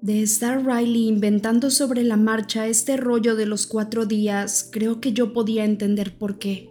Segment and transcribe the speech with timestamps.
[0.00, 5.12] De estar Riley inventando sobre la marcha este rollo de los cuatro días, creo que
[5.12, 6.70] yo podía entender por qué.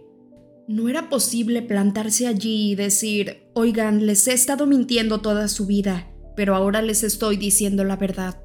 [0.66, 6.10] No era posible plantarse allí y decir, oigan, les he estado mintiendo toda su vida,
[6.36, 8.40] pero ahora les estoy diciendo la verdad.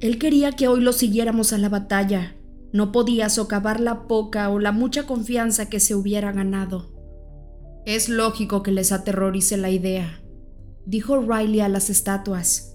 [0.00, 2.34] Él quería que hoy lo siguiéramos a la batalla.
[2.72, 6.92] No podía socavar la poca o la mucha confianza que se hubiera ganado.
[7.86, 10.20] Es lógico que les aterrorice la idea,
[10.84, 12.69] dijo Riley a las estatuas.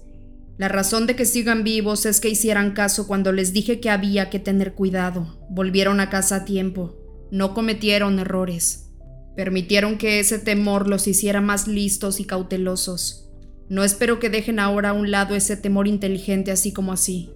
[0.58, 4.30] La razón de que sigan vivos es que hicieran caso cuando les dije que había
[4.30, 5.38] que tener cuidado.
[5.50, 6.96] Volvieron a casa a tiempo.
[7.30, 8.90] No cometieron errores.
[9.36, 13.28] Permitieron que ese temor los hiciera más listos y cautelosos.
[13.68, 17.30] No espero que dejen ahora a un lado ese temor inteligente así como así.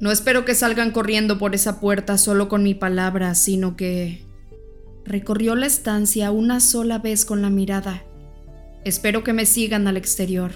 [0.00, 4.26] No espero que salgan corriendo por esa puerta solo con mi palabra, sino que...
[5.04, 8.04] Recorrió la estancia una sola vez con la mirada.
[8.84, 10.52] Espero que me sigan al exterior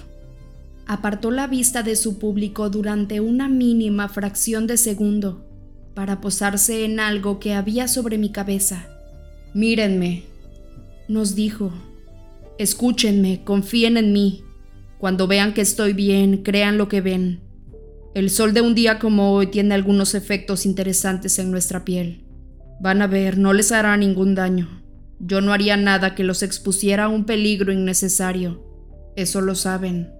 [0.87, 5.45] apartó la vista de su público durante una mínima fracción de segundo
[5.95, 8.89] para posarse en algo que había sobre mi cabeza.
[9.53, 10.25] Mírenme,
[11.09, 11.73] nos dijo.
[12.59, 14.43] Escúchenme, confíen en mí.
[14.98, 17.41] Cuando vean que estoy bien, crean lo que ven.
[18.15, 22.25] El sol de un día como hoy tiene algunos efectos interesantes en nuestra piel.
[22.81, 24.83] Van a ver, no les hará ningún daño.
[25.19, 28.62] Yo no haría nada que los expusiera a un peligro innecesario.
[29.17, 30.16] Eso lo saben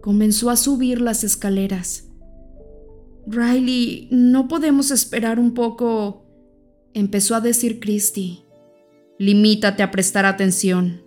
[0.00, 2.08] comenzó a subir las escaleras.
[3.26, 6.26] Riley, no podemos esperar un poco,
[6.94, 8.44] empezó a decir Christy.
[9.18, 11.02] Limítate a prestar atención.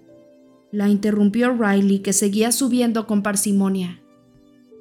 [0.72, 4.02] La interrumpió Riley, que seguía subiendo con parsimonia.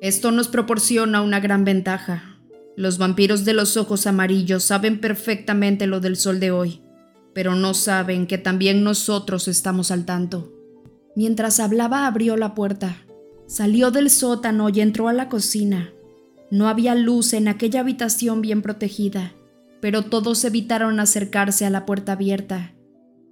[0.00, 2.38] Esto nos proporciona una gran ventaja.
[2.76, 6.82] Los vampiros de los ojos amarillos saben perfectamente lo del sol de hoy,
[7.34, 10.52] pero no saben que también nosotros estamos al tanto.
[11.14, 12.96] Mientras hablaba abrió la puerta.
[13.52, 15.92] Salió del sótano y entró a la cocina.
[16.50, 19.34] No había luz en aquella habitación bien protegida,
[19.82, 22.72] pero todos evitaron acercarse a la puerta abierta,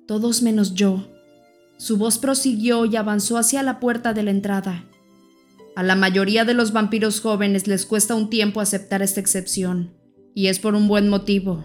[0.06, 1.09] todos menos yo.
[1.78, 4.84] Su voz prosiguió y avanzó hacia la puerta de la entrada.
[5.75, 9.94] A la mayoría de los vampiros jóvenes les cuesta un tiempo aceptar esta excepción,
[10.34, 11.65] y es por un buen motivo.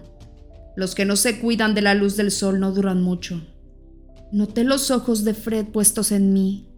[0.78, 3.46] Los que no se cuidan de la luz del sol no duran mucho.
[4.32, 6.70] Noté los ojos de Fred puestos en mí.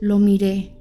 [0.00, 0.75] Lo miré.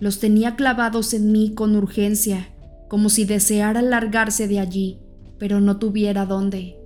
[0.00, 2.54] Los tenía clavados en mí con urgencia,
[2.88, 4.98] como si deseara largarse de allí,
[5.38, 6.76] pero no tuviera dónde.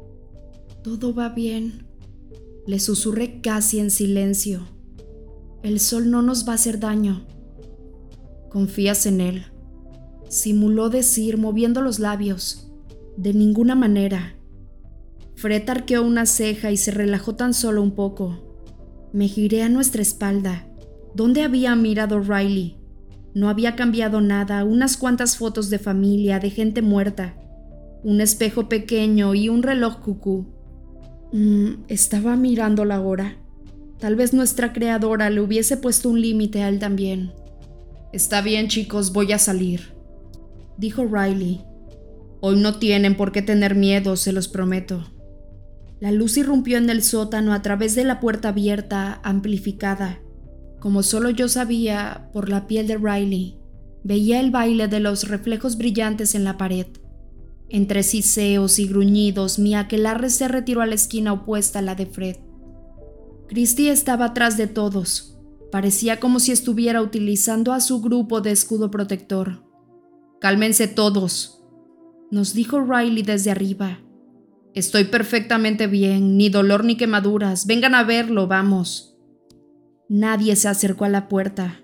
[0.83, 1.87] Todo va bien,
[2.67, 4.67] le susurré casi en silencio.
[5.63, 7.25] El sol no nos va a hacer daño.
[8.51, 9.45] ¿Confías en él?
[10.29, 12.71] Simuló decir, moviendo los labios.
[13.17, 14.37] De ninguna manera.
[15.37, 18.39] Fred arqueó una ceja y se relajó tan solo un poco.
[19.13, 20.67] Me giré a nuestra espalda.
[21.15, 22.82] ¿Dónde había mirado Riley?
[23.35, 27.35] No había cambiado nada, unas cuantas fotos de familia, de gente muerta,
[28.03, 30.47] un espejo pequeño y un reloj cucú.
[31.33, 33.39] Mm, estaba mirando la hora.
[33.99, 37.33] Tal vez nuestra creadora le hubiese puesto un límite a él también.
[38.13, 39.95] Está bien, chicos, voy a salir,
[40.77, 41.65] dijo Riley.
[42.41, 45.05] Hoy no tienen por qué tener miedo, se los prometo.
[46.01, 50.22] La luz irrumpió en el sótano a través de la puerta abierta, amplificada.
[50.83, 53.57] Como solo yo sabía por la piel de Riley,
[54.03, 56.89] veía el baile de los reflejos brillantes en la pared.
[57.69, 62.07] Entre siseos y gruñidos, mi aquelarre se retiró a la esquina opuesta a la de
[62.07, 62.39] Fred.
[63.49, 65.39] Christy estaba atrás de todos.
[65.71, 69.63] Parecía como si estuviera utilizando a su grupo de escudo protector.
[70.41, 71.63] Cálmense todos,
[72.33, 74.01] nos dijo Riley desde arriba.
[74.75, 77.69] Estoy perfectamente bien, ni dolor ni quemaduras.
[77.69, 79.12] Vengan a verlo, vamos.
[80.15, 81.81] Nadie se acercó a la puerta.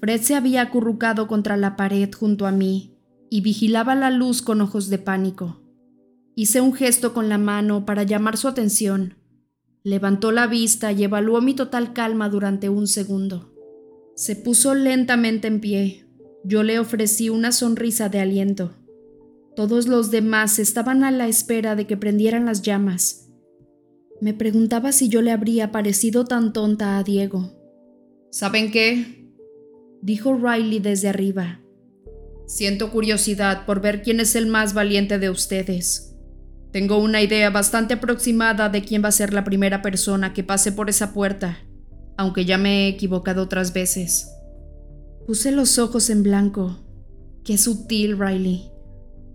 [0.00, 2.94] Fred se había acurrucado contra la pared junto a mí
[3.28, 5.64] y vigilaba la luz con ojos de pánico.
[6.36, 9.16] Hice un gesto con la mano para llamar su atención.
[9.82, 13.52] Levantó la vista y evaluó mi total calma durante un segundo.
[14.14, 16.06] Se puso lentamente en pie.
[16.44, 18.76] Yo le ofrecí una sonrisa de aliento.
[19.56, 23.28] Todos los demás estaban a la espera de que prendieran las llamas.
[24.20, 27.60] Me preguntaba si yo le habría parecido tan tonta a Diego.
[28.32, 29.28] ¿Saben qué?
[30.00, 31.60] dijo Riley desde arriba.
[32.46, 36.16] Siento curiosidad por ver quién es el más valiente de ustedes.
[36.72, 40.72] Tengo una idea bastante aproximada de quién va a ser la primera persona que pase
[40.72, 41.58] por esa puerta,
[42.16, 44.30] aunque ya me he equivocado otras veces.
[45.26, 46.78] Puse los ojos en blanco.
[47.44, 48.70] Qué sutil, Riley.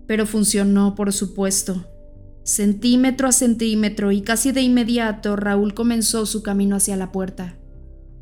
[0.08, 1.86] Pero funcionó, por supuesto.
[2.42, 7.58] Centímetro a centímetro y casi de inmediato Raúl comenzó su camino hacia la puerta.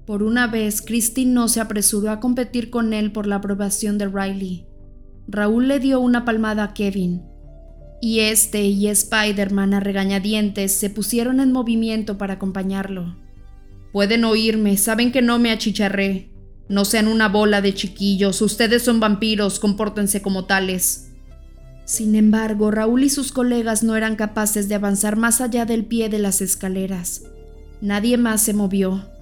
[0.07, 4.07] Por una vez, Christy no se apresuró a competir con él por la aprobación de
[4.07, 4.67] Riley.
[5.27, 7.23] Raúl le dio una palmada a Kevin,
[8.01, 13.17] y este y Spider-Man a regañadientes se pusieron en movimiento para acompañarlo.
[13.93, 16.31] Pueden oírme, saben que no me achicharré.
[16.69, 21.13] No sean una bola de chiquillos, ustedes son vampiros, compórtense como tales.
[21.85, 26.09] Sin embargo, Raúl y sus colegas no eran capaces de avanzar más allá del pie
[26.09, 27.23] de las escaleras.
[27.81, 29.16] Nadie más se movió.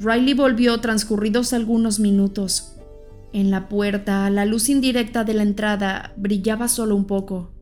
[0.00, 2.76] Riley volvió transcurridos algunos minutos.
[3.32, 7.52] En la puerta, la luz indirecta de la entrada brillaba solo un poco.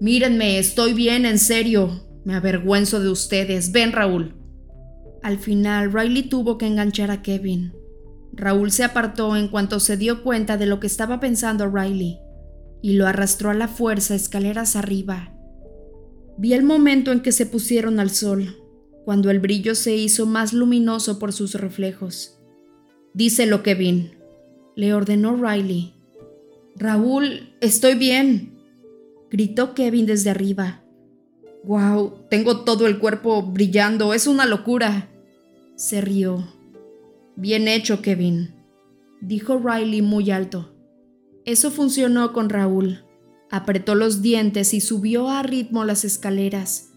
[0.00, 2.04] Mírenme, estoy bien, en serio.
[2.24, 3.72] Me avergüenzo de ustedes.
[3.72, 4.34] Ven, Raúl.
[5.22, 7.72] Al final, Riley tuvo que enganchar a Kevin.
[8.32, 12.18] Raúl se apartó en cuanto se dio cuenta de lo que estaba pensando Riley
[12.82, 15.34] y lo arrastró a la fuerza escaleras arriba.
[16.36, 18.56] Vi el momento en que se pusieron al sol,
[19.08, 22.38] cuando el brillo se hizo más luminoso por sus reflejos.
[23.14, 24.18] Díselo, Kevin,
[24.76, 25.94] le ordenó Riley.
[26.76, 28.58] Raúl, estoy bien,
[29.30, 30.82] gritó Kevin desde arriba.
[31.64, 35.08] Wow, tengo todo el cuerpo brillando, es una locura.
[35.74, 36.46] Se rió.
[37.34, 38.56] Bien hecho, Kevin,
[39.22, 40.76] dijo Riley muy alto.
[41.46, 43.06] Eso funcionó con Raúl.
[43.50, 46.87] Apretó los dientes y subió a ritmo las escaleras.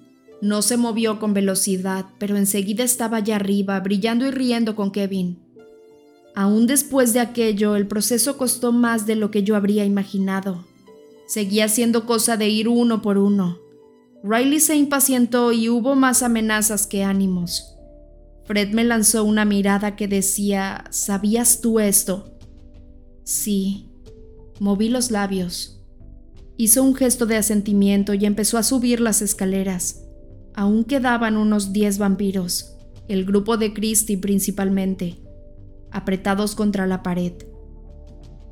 [0.42, 5.40] No se movió con velocidad, pero enseguida estaba allá arriba, brillando y riendo con Kevin.
[6.34, 10.66] Aún después de aquello, el proceso costó más de lo que yo habría imaginado.
[11.28, 13.60] Seguía siendo cosa de ir uno por uno.
[14.24, 17.76] Riley se impacientó y hubo más amenazas que ánimos.
[18.46, 22.38] Fred me lanzó una mirada que decía, ¿sabías tú esto?
[23.24, 23.90] Sí.
[24.60, 25.82] Moví los labios.
[26.58, 30.01] Hizo un gesto de asentimiento y empezó a subir las escaleras.
[30.54, 32.76] Aún quedaban unos diez vampiros,
[33.08, 35.18] el grupo de Christie principalmente,
[35.92, 37.34] apretados contra la pared.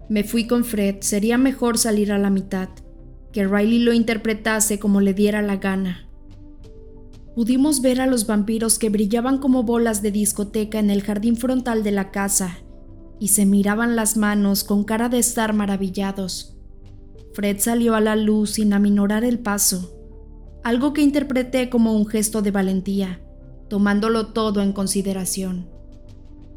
[0.10, 2.70] Me fui con Fred, sería mejor salir a la mitad,
[3.34, 6.08] que Riley lo interpretase como le diera la gana.
[7.36, 11.84] Pudimos ver a los vampiros que brillaban como bolas de discoteca en el jardín frontal
[11.84, 12.58] de la casa
[13.20, 16.58] y se miraban las manos con cara de estar maravillados.
[17.34, 19.99] Fred salió a la luz sin aminorar el paso
[20.64, 23.22] algo que interpreté como un gesto de valentía,
[23.70, 25.70] tomándolo todo en consideración.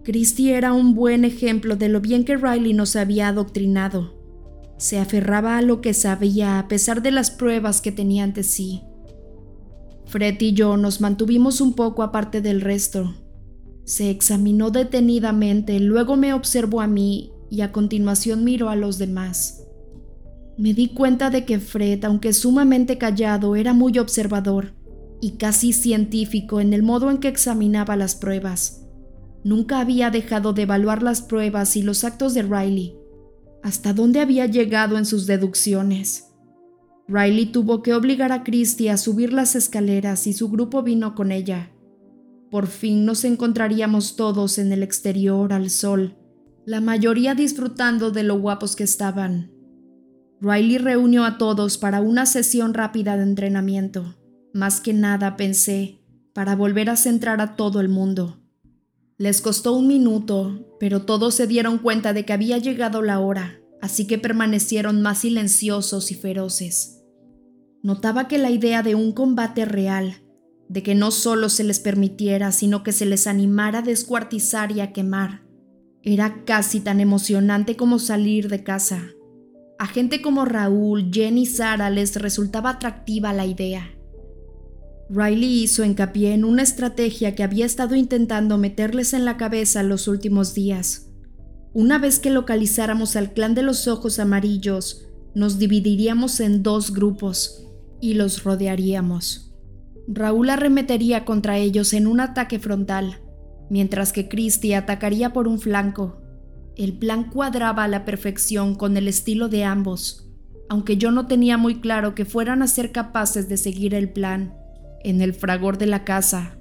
[0.04, 4.14] Christy era un buen ejemplo de lo bien que Riley nos había adoctrinado.
[4.76, 8.82] Se aferraba a lo que sabía a pesar de las pruebas que tenía ante sí.
[10.06, 13.14] Fred y yo nos mantuvimos un poco aparte del resto.
[13.84, 19.61] Se examinó detenidamente, luego me observó a mí y a continuación miró a los demás.
[20.58, 24.74] Me di cuenta de que Fred, aunque sumamente callado, era muy observador
[25.20, 28.86] y casi científico en el modo en que examinaba las pruebas.
[29.44, 32.96] Nunca había dejado de evaluar las pruebas y los actos de Riley,
[33.62, 36.28] hasta dónde había llegado en sus deducciones.
[37.08, 41.32] Riley tuvo que obligar a Christie a subir las escaleras y su grupo vino con
[41.32, 41.70] ella.
[42.50, 46.16] Por fin nos encontraríamos todos en el exterior al sol,
[46.66, 49.50] la mayoría disfrutando de lo guapos que estaban.
[50.42, 54.16] Riley reunió a todos para una sesión rápida de entrenamiento.
[54.52, 56.00] Más que nada pensé,
[56.34, 58.42] para volver a centrar a todo el mundo.
[59.18, 63.60] Les costó un minuto, pero todos se dieron cuenta de que había llegado la hora,
[63.80, 67.04] así que permanecieron más silenciosos y feroces.
[67.84, 70.24] Notaba que la idea de un combate real,
[70.68, 74.80] de que no solo se les permitiera, sino que se les animara a descuartizar y
[74.80, 75.42] a quemar,
[76.02, 79.12] era casi tan emocionante como salir de casa.
[79.82, 83.90] A gente como Raúl, Jenny y Sara les resultaba atractiva la idea.
[85.10, 90.06] Riley hizo hincapié en una estrategia que había estado intentando meterles en la cabeza los
[90.06, 91.10] últimos días.
[91.72, 97.66] Una vez que localizáramos al clan de los ojos amarillos, nos dividiríamos en dos grupos
[98.00, 99.52] y los rodearíamos.
[100.06, 103.18] Raúl arremetería contra ellos en un ataque frontal,
[103.68, 106.21] mientras que Christie atacaría por un flanco.
[106.76, 110.28] El plan cuadraba a la perfección con el estilo de ambos,
[110.68, 114.54] aunque yo no tenía muy claro que fueran a ser capaces de seguir el plan
[115.04, 116.56] en el fragor de la casa.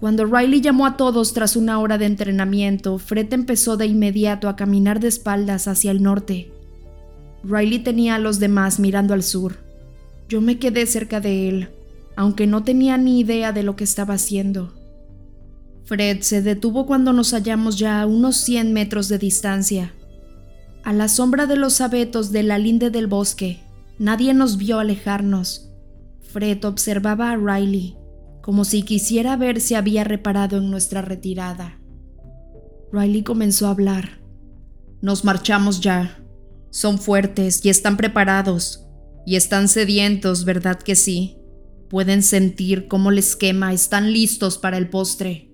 [0.00, 4.56] Cuando Riley llamó a todos tras una hora de entrenamiento, Fred empezó de inmediato a
[4.56, 6.50] caminar de espaldas hacia el norte.
[7.44, 9.56] Riley tenía a los demás mirando al sur.
[10.30, 11.68] Yo me quedé cerca de él,
[12.16, 14.72] aunque no tenía ni idea de lo que estaba haciendo.
[15.90, 19.92] Fred se detuvo cuando nos hallamos ya a unos 100 metros de distancia.
[20.84, 23.58] A la sombra de los abetos de la linde del bosque,
[23.98, 25.72] nadie nos vio alejarnos.
[26.20, 27.96] Fred observaba a Riley,
[28.40, 31.80] como si quisiera ver si había reparado en nuestra retirada.
[32.92, 34.20] Riley comenzó a hablar.
[35.02, 36.22] Nos marchamos ya.
[36.70, 38.86] Son fuertes y están preparados.
[39.26, 41.36] Y están sedientos, ¿verdad que sí?
[41.88, 45.49] Pueden sentir cómo les quema, están listos para el postre.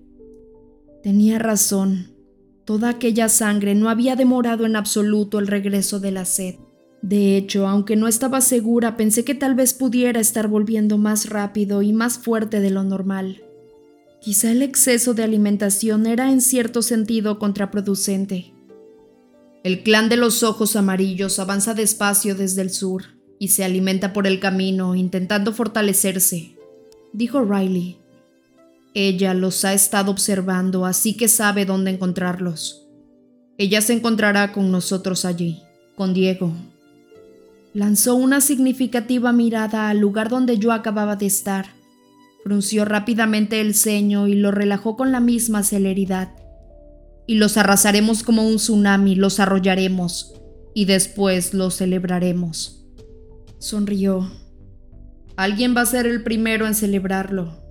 [1.06, 2.16] Tenía razón.
[2.64, 6.56] Toda aquella sangre no había demorado en absoluto el regreso de la sed.
[7.00, 11.82] De hecho, aunque no estaba segura, pensé que tal vez pudiera estar volviendo más rápido
[11.82, 13.44] y más fuerte de lo normal.
[14.20, 18.52] Quizá el exceso de alimentación era en cierto sentido contraproducente.
[19.62, 23.04] El clan de los ojos amarillos avanza despacio desde el sur
[23.38, 26.56] y se alimenta por el camino intentando fortalecerse,
[27.12, 28.05] dijo Riley.
[28.98, 32.88] Ella los ha estado observando, así que sabe dónde encontrarlos.
[33.58, 35.62] Ella se encontrará con nosotros allí,
[35.96, 36.54] con Diego.
[37.74, 41.66] Lanzó una significativa mirada al lugar donde yo acababa de estar.
[42.42, 46.30] Frunció rápidamente el ceño y lo relajó con la misma celeridad
[47.26, 50.40] y los arrasaremos como un tsunami, los arrollaremos
[50.72, 52.82] y después los celebraremos.
[53.58, 54.30] Sonrió.
[55.36, 57.65] Alguien va a ser el primero en celebrarlo.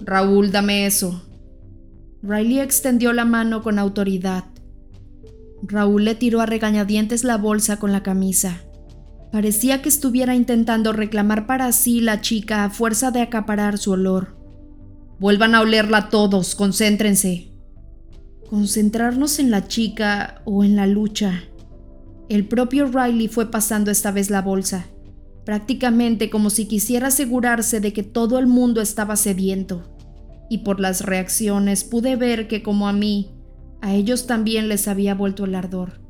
[0.00, 1.22] Raúl, dame eso.
[2.22, 4.44] Riley extendió la mano con autoridad.
[5.62, 8.60] Raúl le tiró a regañadientes la bolsa con la camisa.
[9.32, 14.36] Parecía que estuviera intentando reclamar para sí la chica a fuerza de acaparar su olor.
[15.18, 17.52] Vuelvan a olerla todos, concéntrense,
[18.48, 21.44] concentrarnos en la chica o en la lucha.
[22.28, 24.86] El propio Riley fue pasando esta vez la bolsa,
[25.44, 29.89] prácticamente como si quisiera asegurarse de que todo el mundo estaba sediento.
[30.50, 33.30] Y por las reacciones pude ver que como a mí,
[33.80, 36.02] a ellos también les había vuelto el ardor.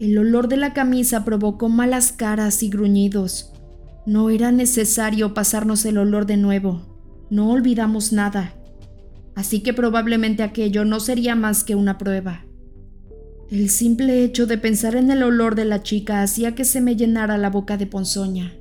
[0.00, 3.52] El olor de la camisa provocó malas caras y gruñidos.
[4.06, 7.26] No era necesario pasarnos el olor de nuevo.
[7.28, 8.54] No olvidamos nada
[9.40, 12.44] así que probablemente aquello no sería más que una prueba.
[13.50, 16.94] El simple hecho de pensar en el olor de la chica hacía que se me
[16.94, 18.52] llenara la boca de ponzoña.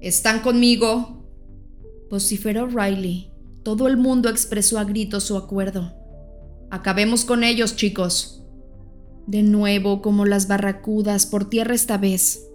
[0.00, 1.26] ¿Están conmigo?
[2.08, 3.31] vociferó Riley.
[3.62, 5.94] Todo el mundo expresó a gritos su acuerdo.
[6.70, 8.44] Acabemos con ellos, chicos.
[9.26, 12.48] De nuevo, como las barracudas, por tierra esta vez.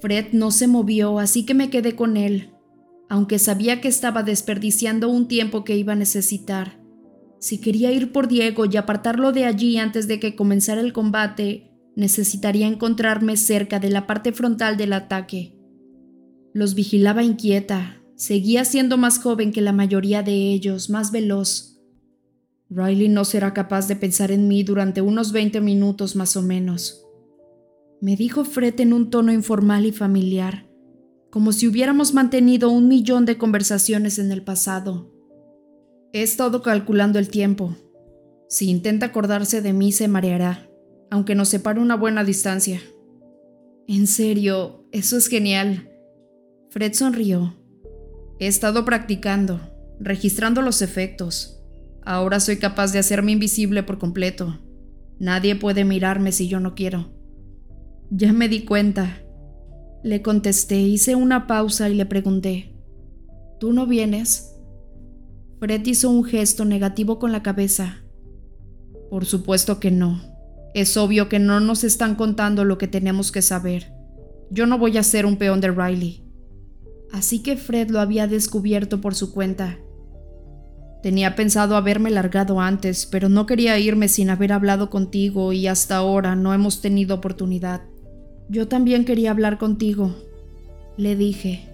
[0.00, 2.52] Fred no se movió, así que me quedé con él,
[3.08, 6.80] aunque sabía que estaba desperdiciando un tiempo que iba a necesitar.
[7.38, 11.70] Si quería ir por Diego y apartarlo de allí antes de que comenzara el combate,
[11.94, 15.56] necesitaría encontrarme cerca de la parte frontal del ataque.
[16.52, 21.80] Los vigilaba inquieta, seguía siendo más joven que la mayoría de ellos, más veloz.
[22.68, 27.06] Riley no será capaz de pensar en mí durante unos 20 minutos más o menos.
[28.00, 30.66] Me dijo Fred en un tono informal y familiar
[31.36, 35.12] como si hubiéramos mantenido un millón de conversaciones en el pasado.
[36.14, 37.76] He estado calculando el tiempo.
[38.48, 40.70] Si intenta acordarse de mí, se mareará,
[41.10, 42.80] aunque nos separe una buena distancia.
[43.86, 45.90] En serio, eso es genial.
[46.70, 47.54] Fred sonrió.
[48.38, 49.60] He estado practicando,
[49.98, 51.62] registrando los efectos.
[52.04, 54.60] Ahora soy capaz de hacerme invisible por completo.
[55.18, 57.10] Nadie puede mirarme si yo no quiero.
[58.10, 59.22] Ya me di cuenta,
[60.04, 62.72] le contesté, hice una pausa y le pregunté,
[63.58, 64.54] ¿tú no vienes?
[65.58, 68.02] Fred hizo un gesto negativo con la cabeza.
[69.10, 70.20] Por supuesto que no.
[70.74, 73.92] Es obvio que no nos están contando lo que tenemos que saber.
[74.50, 76.25] Yo no voy a ser un peón de Riley.
[77.12, 79.78] Así que Fred lo había descubierto por su cuenta.
[81.02, 85.96] Tenía pensado haberme largado antes, pero no quería irme sin haber hablado contigo y hasta
[85.96, 87.82] ahora no hemos tenido oportunidad.
[88.48, 90.16] Yo también quería hablar contigo,
[90.96, 91.68] le dije.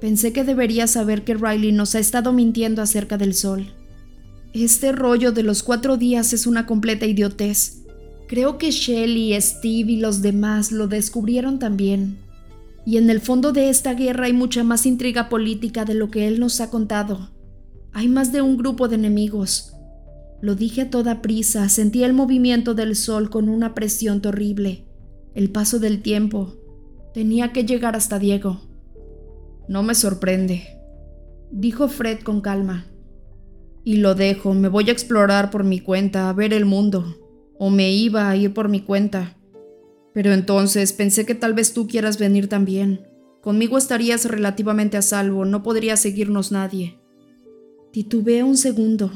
[0.00, 3.72] Pensé que deberías saber que Riley nos ha estado mintiendo acerca del sol.
[4.52, 7.82] Este rollo de los cuatro días es una completa idiotez.
[8.26, 12.18] Creo que Shelly, Steve y los demás lo descubrieron también.
[12.86, 16.26] Y en el fondo de esta guerra hay mucha más intriga política de lo que
[16.26, 17.30] él nos ha contado.
[17.92, 19.74] Hay más de un grupo de enemigos.
[20.40, 24.86] Lo dije a toda prisa, sentí el movimiento del sol con una presión terrible
[25.36, 26.54] el paso del tiempo.
[27.12, 28.62] Tenía que llegar hasta Diego.
[29.68, 30.66] No me sorprende,
[31.50, 32.86] dijo Fred con calma.
[33.84, 37.18] Y lo dejo, me voy a explorar por mi cuenta, a ver el mundo.
[37.58, 39.35] O me iba a ir por mi cuenta.
[40.16, 43.06] Pero entonces pensé que tal vez tú quieras venir también.
[43.42, 46.98] Conmigo estarías relativamente a salvo, no podría seguirnos nadie.
[47.92, 49.12] Titubeé un segundo.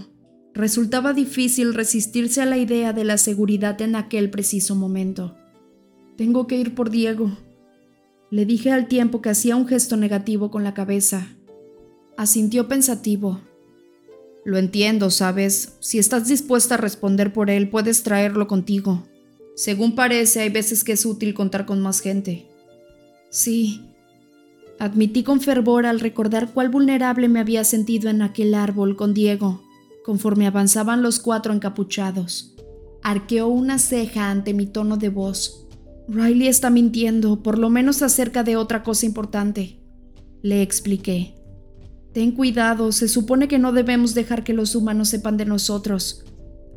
[0.52, 5.38] Resultaba difícil resistirse a la idea de la seguridad en aquel preciso momento.
[6.19, 7.30] Tengo que ir por Diego.
[8.30, 11.28] Le dije al tiempo que hacía un gesto negativo con la cabeza.
[12.19, 13.40] Asintió pensativo.
[14.45, 15.78] Lo entiendo, ¿sabes?
[15.80, 19.10] Si estás dispuesta a responder por él, puedes traerlo contigo.
[19.54, 22.47] Según parece, hay veces que es útil contar con más gente.
[23.30, 23.83] Sí,
[24.78, 29.62] admití con fervor al recordar cuál vulnerable me había sentido en aquel árbol con Diego,
[30.04, 32.57] conforme avanzaban los cuatro encapuchados.
[33.02, 35.66] Arqueó una ceja ante mi tono de voz.
[36.09, 39.78] Riley está mintiendo, por lo menos acerca de otra cosa importante.
[40.42, 41.35] Le expliqué.
[42.12, 46.25] Ten cuidado, se supone que no debemos dejar que los humanos sepan de nosotros.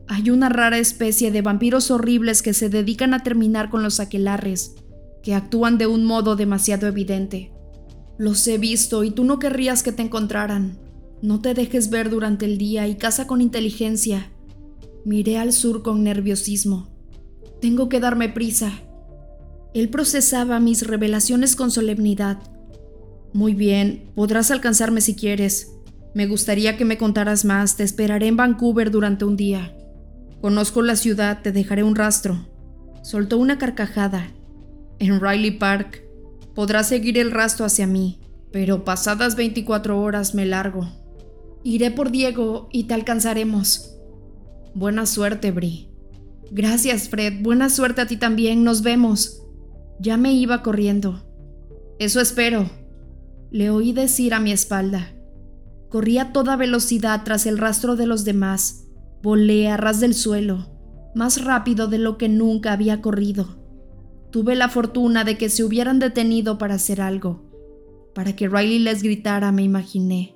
[0.08, 4.76] Hay una rara especie de vampiros horribles que se dedican a terminar con los aquelarres,
[5.22, 7.54] que actúan de un modo demasiado evidente.
[8.18, 10.80] Los he visto y tú no querrías que te encontraran.
[11.22, 14.32] No te dejes ver durante el día y caza con inteligencia.
[15.06, 16.90] Miré al sur con nerviosismo.
[17.62, 18.72] Tengo que darme prisa.
[19.74, 22.40] Él procesaba mis revelaciones con solemnidad.
[23.32, 25.72] Muy bien, podrás alcanzarme si quieres.
[26.14, 27.78] Me gustaría que me contaras más.
[27.78, 29.76] Te esperaré en Vancouver durante un día.
[30.44, 32.46] Conozco la ciudad, te dejaré un rastro.
[33.02, 34.28] Soltó una carcajada.
[35.00, 36.04] En Riley Park.
[36.54, 38.20] Podrás seguir el rastro hacia mí,
[38.52, 40.92] pero pasadas 24 horas me largo.
[41.64, 43.96] Iré por Diego y te alcanzaremos.
[44.76, 45.88] Buena suerte, Bri.
[46.52, 47.42] Gracias, Fred.
[47.42, 48.66] Buena suerte a ti también.
[48.66, 49.44] Nos vemos.
[49.98, 51.24] Ya me iba corriendo.
[52.00, 52.70] Eso espero.
[53.50, 55.14] Le oí decir a mi espalda.
[55.88, 58.83] Corrí a toda velocidad tras el rastro de los demás
[59.24, 60.68] Volé a ras del suelo,
[61.16, 63.58] más rápido de lo que nunca había corrido.
[64.34, 67.50] Tuve la fortuna de que se hubieran detenido para hacer algo.
[68.14, 70.36] Para que Riley les gritara, me imaginé,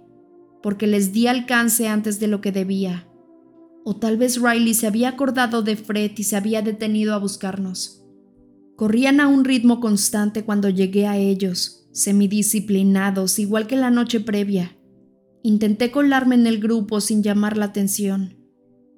[0.64, 3.10] porque les di alcance antes de lo que debía.
[3.84, 8.06] O tal vez Riley se había acordado de Fred y se había detenido a buscarnos.
[8.78, 14.78] Corrían a un ritmo constante cuando llegué a ellos, semidisciplinados, igual que la noche previa.
[15.44, 18.37] Intenté colarme en el grupo sin llamar la atención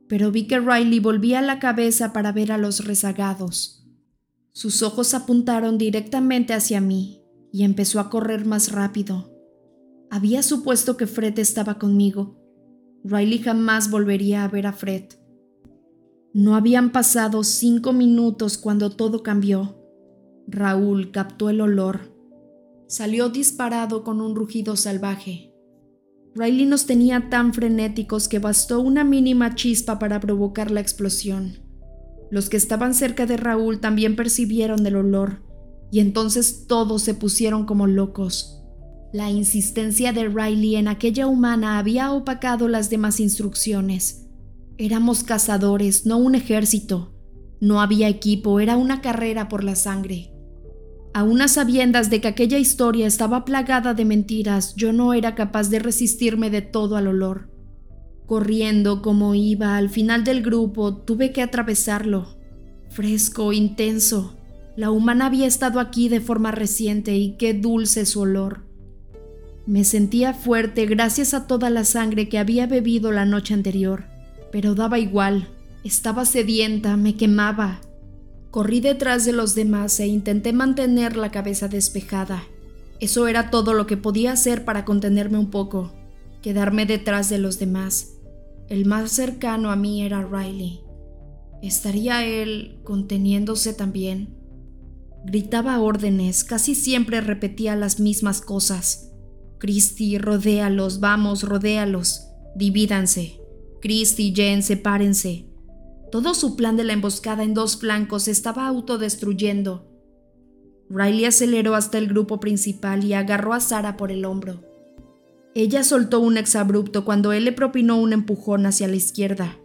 [0.09, 3.87] pero vi que Riley volvía la cabeza para ver a los rezagados.
[4.51, 7.21] Sus ojos apuntaron directamente hacia mí
[7.53, 9.31] y empezó a correr más rápido.
[10.09, 12.37] Había supuesto que Fred estaba conmigo.
[13.03, 15.05] Riley jamás volvería a ver a Fred.
[16.33, 19.77] No habían pasado cinco minutos cuando todo cambió.
[20.47, 22.15] Raúl captó el olor.
[22.87, 25.48] Salió disparado con un rugido salvaje.
[26.35, 31.59] Riley nos tenía tan frenéticos que bastó una mínima chispa para provocar la explosión.
[32.31, 35.41] Los que estaban cerca de Raúl también percibieron el olor,
[35.91, 38.63] y entonces todos se pusieron como locos.
[39.11, 44.27] La insistencia de Riley en aquella humana había opacado las demás instrucciones.
[44.77, 47.15] Éramos cazadores, no un ejército.
[47.59, 50.31] No había equipo, era una carrera por la sangre.
[51.13, 55.69] A unas sabiendas de que aquella historia estaba plagada de mentiras, yo no era capaz
[55.69, 57.49] de resistirme de todo al olor.
[58.27, 62.37] Corriendo como iba al final del grupo, tuve que atravesarlo.
[62.89, 64.37] Fresco, intenso.
[64.75, 68.65] La humana había estado aquí de forma reciente y qué dulce su olor.
[69.65, 74.05] Me sentía fuerte gracias a toda la sangre que había bebido la noche anterior,
[74.51, 75.47] pero daba igual.
[75.83, 77.81] Estaba sedienta, me quemaba.
[78.51, 82.43] Corrí detrás de los demás e intenté mantener la cabeza despejada.
[82.99, 85.93] Eso era todo lo que podía hacer para contenerme un poco,
[86.41, 88.13] quedarme detrás de los demás.
[88.67, 90.81] El más cercano a mí era Riley.
[91.61, 94.35] ¿Estaría él conteniéndose también?
[95.25, 99.11] Gritaba órdenes, casi siempre repetía las mismas cosas.
[99.59, 102.27] Christy, rodéalos, vamos, rodéalos.
[102.55, 103.39] Divídanse.
[103.81, 105.48] Christy, Jen, sepárense.
[106.11, 109.85] Todo su plan de la emboscada en dos flancos estaba autodestruyendo.
[110.89, 114.63] Riley aceleró hasta el grupo principal y agarró a Sara por el hombro.
[115.53, 119.57] Ella soltó un exabrupto cuando él le propinó un empujón hacia la izquierda.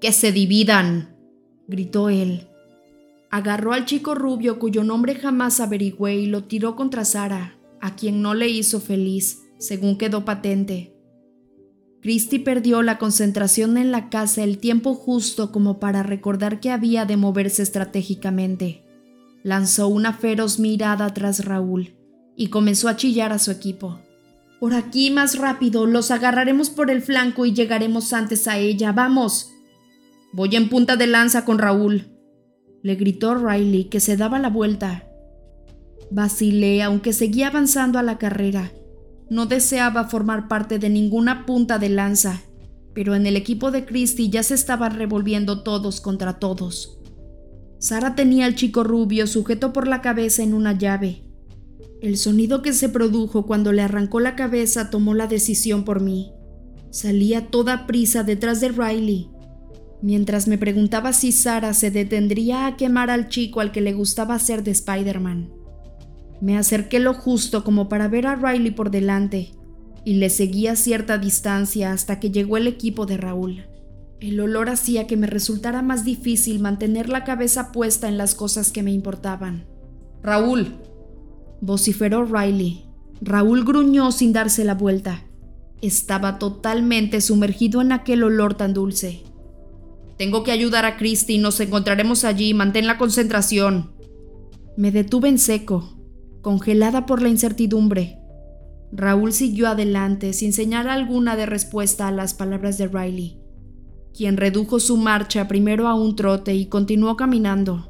[0.00, 1.16] ¡Que se dividan!
[1.68, 2.48] gritó él.
[3.30, 8.20] Agarró al chico rubio cuyo nombre jamás averigüé y lo tiró contra Sara, a quien
[8.20, 10.94] no le hizo feliz, según quedó patente.
[12.02, 17.04] Christy perdió la concentración en la casa el tiempo justo como para recordar que había
[17.04, 18.84] de moverse estratégicamente.
[19.44, 21.94] Lanzó una feroz mirada tras Raúl
[22.36, 24.00] y comenzó a chillar a su equipo.
[24.58, 28.90] Por aquí más rápido, los agarraremos por el flanco y llegaremos antes a ella.
[28.90, 29.52] ¡Vamos!
[30.32, 32.08] Voy en punta de lanza con Raúl,
[32.82, 35.08] le gritó Riley, que se daba la vuelta.
[36.10, 38.72] Vacilé, aunque seguía avanzando a la carrera
[39.30, 42.42] no deseaba formar parte de ninguna punta de lanza,
[42.94, 46.98] pero en el equipo de Christie ya se estaban revolviendo todos contra todos.
[47.78, 51.24] Sara tenía al chico rubio sujeto por la cabeza en una llave.
[52.00, 56.32] El sonido que se produjo cuando le arrancó la cabeza tomó la decisión por mí.
[56.90, 59.30] Salía toda prisa detrás de Riley.
[60.02, 64.34] mientras me preguntaba si Sara se detendría a quemar al chico al que le gustaba
[64.34, 65.61] hacer de Spider-Man.
[66.42, 69.52] Me acerqué lo justo como para ver a Riley por delante
[70.04, 73.66] y le seguí a cierta distancia hasta que llegó el equipo de Raúl.
[74.18, 78.72] El olor hacía que me resultara más difícil mantener la cabeza puesta en las cosas
[78.72, 79.66] que me importaban.
[80.20, 80.74] Raúl,
[81.60, 82.86] vociferó Riley.
[83.20, 85.22] Raúl gruñó sin darse la vuelta.
[85.80, 89.22] Estaba totalmente sumergido en aquel olor tan dulce.
[90.18, 93.92] Tengo que ayudar a Christy, nos encontraremos allí, mantén la concentración.
[94.76, 96.01] Me detuve en seco,
[96.42, 98.18] congelada por la incertidumbre.
[98.92, 103.40] Raúl siguió adelante sin señal alguna de respuesta a las palabras de Riley,
[104.12, 107.88] quien redujo su marcha primero a un trote y continuó caminando.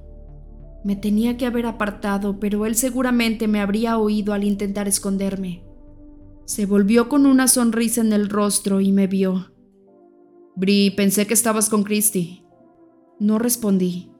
[0.84, 5.64] Me tenía que haber apartado, pero él seguramente me habría oído al intentar esconderme.
[6.44, 9.52] Se volvió con una sonrisa en el rostro y me vio.
[10.54, 12.44] Bri, pensé que estabas con Christy.
[13.18, 14.11] No respondí.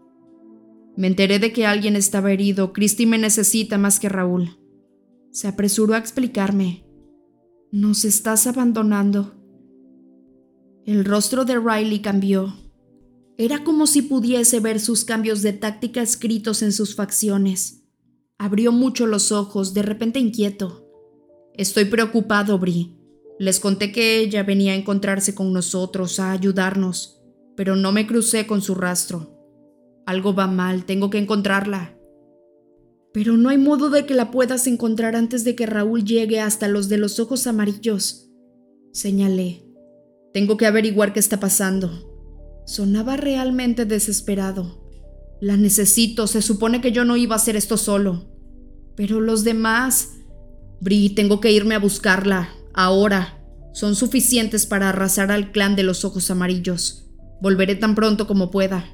[0.96, 2.72] Me enteré de que alguien estaba herido.
[2.72, 4.58] Christy me necesita más que Raúl.
[5.30, 6.84] Se apresuró a explicarme.
[7.70, 9.34] Nos estás abandonando.
[10.84, 12.54] El rostro de Riley cambió.
[13.38, 17.84] Era como si pudiese ver sus cambios de táctica escritos en sus facciones.
[18.36, 20.86] Abrió mucho los ojos, de repente inquieto.
[21.54, 22.98] Estoy preocupado, Bri.
[23.38, 27.22] Les conté que ella venía a encontrarse con nosotros, a ayudarnos,
[27.56, 29.31] pero no me crucé con su rastro.
[30.06, 31.96] Algo va mal, tengo que encontrarla.
[33.12, 36.68] Pero no hay modo de que la puedas encontrar antes de que Raúl llegue hasta
[36.68, 38.30] los de los ojos amarillos.
[38.92, 39.62] Señalé.
[40.32, 42.62] Tengo que averiguar qué está pasando.
[42.64, 44.82] Sonaba realmente desesperado.
[45.40, 48.30] La necesito, se supone que yo no iba a hacer esto solo.
[48.96, 50.10] Pero los demás...
[50.80, 56.04] Bri, tengo que irme a buscarla ahora, son suficientes para arrasar al clan de los
[56.04, 57.06] ojos amarillos.
[57.40, 58.84] Volveré tan pronto como pueda.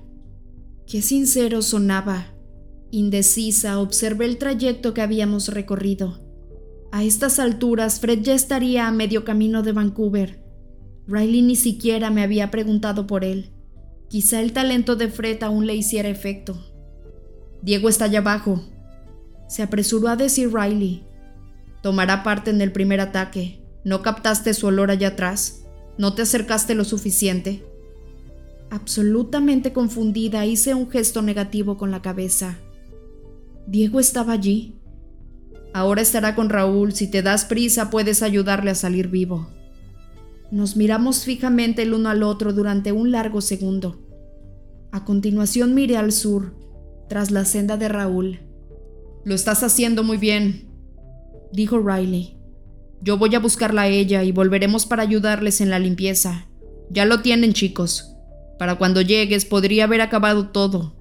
[0.89, 2.29] Qué sincero sonaba.
[2.91, 6.19] Indecisa, observé el trayecto que habíamos recorrido.
[6.91, 10.43] A estas alturas, Fred ya estaría a medio camino de Vancouver.
[11.07, 13.51] Riley ni siquiera me había preguntado por él.
[14.09, 16.59] Quizá el talento de Fred aún le hiciera efecto.
[17.61, 18.63] Diego está allá abajo.
[19.47, 21.05] Se apresuró a decir Riley.
[21.83, 23.63] Tomará parte en el primer ataque.
[23.85, 25.67] ¿No captaste su olor allá atrás?
[25.99, 27.68] ¿No te acercaste lo suficiente?
[28.71, 32.59] Absolutamente confundida, hice un gesto negativo con la cabeza.
[33.67, 34.75] Diego estaba allí.
[35.73, 36.93] Ahora estará con Raúl.
[36.93, 39.49] Si te das prisa, puedes ayudarle a salir vivo.
[40.51, 43.99] Nos miramos fijamente el uno al otro durante un largo segundo.
[44.93, 46.55] A continuación miré al sur,
[47.09, 48.41] tras la senda de Raúl.
[49.25, 50.71] Lo estás haciendo muy bien,
[51.53, 52.39] dijo Riley.
[53.03, 56.49] Yo voy a buscarla a ella y volveremos para ayudarles en la limpieza.
[56.91, 58.18] Ya lo tienen, chicos.
[58.59, 60.95] Para cuando llegues podría haber acabado todo.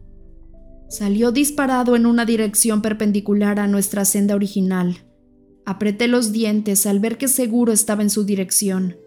[0.89, 5.04] Salió disparado en una dirección perpendicular a nuestra senda original.
[5.65, 8.98] Apreté los dientes al ver que seguro estaba en su dirección.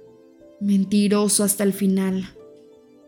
[0.61, 2.37] Mentiroso hasta el final.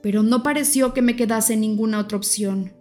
[0.03, 2.73] Pero no pareció que me quedase ninguna otra opción.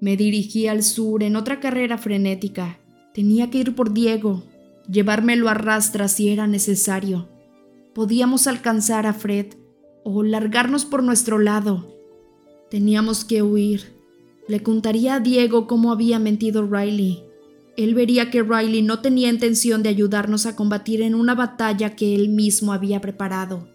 [0.00, 2.78] Me dirigí al sur en otra carrera frenética.
[3.14, 4.44] Tenía que ir por Diego,
[4.90, 7.28] llevármelo a rastra si era necesario.
[7.94, 9.46] Podíamos alcanzar a Fred
[10.04, 11.99] o largarnos por nuestro lado.
[12.70, 13.96] Teníamos que huir.
[14.46, 17.24] Le contaría a Diego cómo había mentido Riley.
[17.76, 22.14] Él vería que Riley no tenía intención de ayudarnos a combatir en una batalla que
[22.14, 23.68] él mismo había preparado.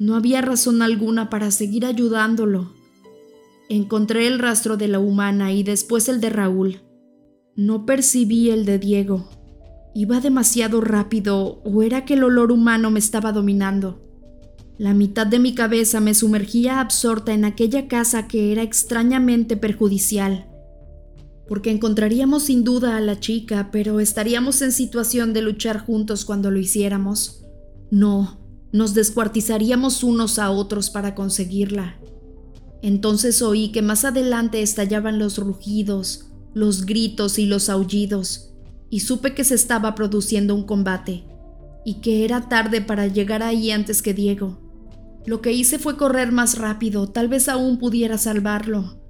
[0.00, 2.72] No había razón alguna para seguir ayudándolo.
[3.68, 6.80] Encontré el rastro de la humana y después el de Raúl.
[7.54, 9.28] No percibí el de Diego.
[9.94, 14.09] ¿Iba demasiado rápido o era que el olor humano me estaba dominando?
[14.80, 20.48] La mitad de mi cabeza me sumergía absorta en aquella casa que era extrañamente perjudicial,
[21.46, 26.50] porque encontraríamos sin duda a la chica, pero estaríamos en situación de luchar juntos cuando
[26.50, 27.44] lo hiciéramos.
[27.90, 28.40] No,
[28.72, 32.00] nos descuartizaríamos unos a otros para conseguirla.
[32.80, 38.54] Entonces oí que más adelante estallaban los rugidos, los gritos y los aullidos
[38.88, 41.24] y supe que se estaba produciendo un combate
[41.84, 44.69] y que era tarde para llegar ahí antes que Diego.
[45.26, 49.00] Lo que hice fue correr más rápido, tal vez aún pudiera salvarlo.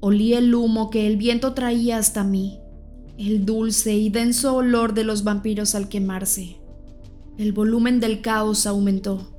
[0.00, 2.60] Olí el humo que el viento traía hasta mí,
[3.18, 6.60] el dulce y denso olor de los vampiros al quemarse.
[7.38, 9.32] El volumen del caos aumentó.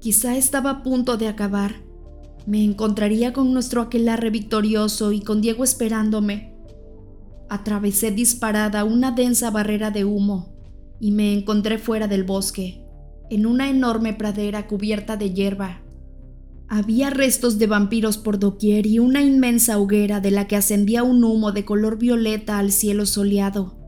[0.00, 1.76] Quizá estaba a punto de acabar.
[2.46, 6.54] Me encontraría con nuestro aquelarre victorioso y con Diego esperándome
[7.48, 10.54] Atravesé disparada una densa barrera de humo
[10.98, 12.83] y me encontré fuera del bosque,
[13.34, 15.82] en una enorme pradera cubierta de hierba.
[16.68, 21.22] Había restos de vampiros por doquier y una inmensa hoguera de la que ascendía un
[21.24, 23.78] humo de color violeta al cielo soleado.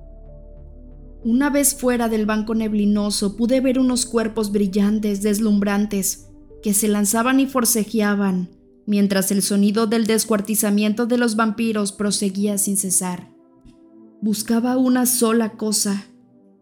[1.25, 6.29] Una vez fuera del banco neblinoso pude ver unos cuerpos brillantes, deslumbrantes,
[6.63, 8.51] que se lanzaban y forcejeaban,
[8.87, 13.33] mientras el sonido del descuartizamiento de los vampiros proseguía sin cesar.
[14.21, 16.07] Buscaba una sola cosa,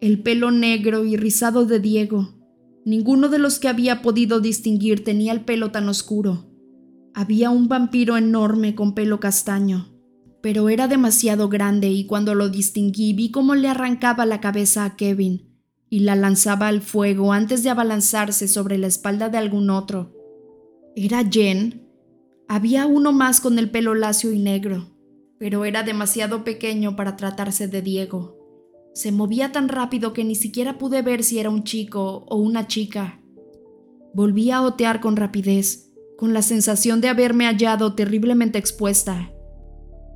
[0.01, 2.44] el pelo negro y rizado de Diego.
[2.85, 6.51] Ninguno de los que había podido distinguir tenía el pelo tan oscuro.
[7.15, 9.89] Había un vampiro enorme con pelo castaño,
[10.43, 14.97] pero era demasiado grande y cuando lo distinguí vi cómo le arrancaba la cabeza a
[14.97, 15.55] Kevin
[15.89, 20.13] y la lanzaba al fuego antes de abalanzarse sobre la espalda de algún otro.
[20.95, 21.89] ¿Era Jen?
[22.49, 24.95] Había uno más con el pelo lacio y negro,
[25.39, 28.44] pero era demasiado pequeño para tratarse de Diego.
[28.95, 32.69] Se movía tan rápido que ni siquiera pude ver si era un chico o una
[32.69, 33.21] chica.
[34.15, 39.33] Volví a otear con rapidez, con la sensación de haberme hallado terriblemente expuesta.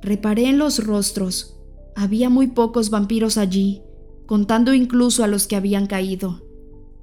[0.01, 1.57] Reparé en los rostros.
[1.93, 3.81] Había muy pocos vampiros allí,
[4.25, 6.41] contando incluso a los que habían caído.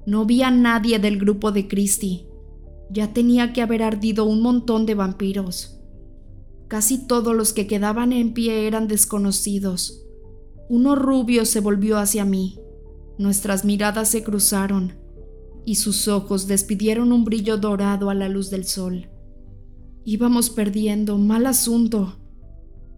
[0.07, 2.27] No vi a nadie del grupo de Christie.
[2.89, 5.79] Ya tenía que haber ardido un montón de vampiros.
[6.67, 10.06] Casi todos los que quedaban en pie eran desconocidos.
[10.69, 12.59] Uno rubio se volvió hacia mí.
[13.17, 14.93] Nuestras miradas se cruzaron
[15.65, 19.09] y sus ojos despidieron un brillo dorado a la luz del sol.
[20.05, 22.17] Íbamos perdiendo, mal asunto.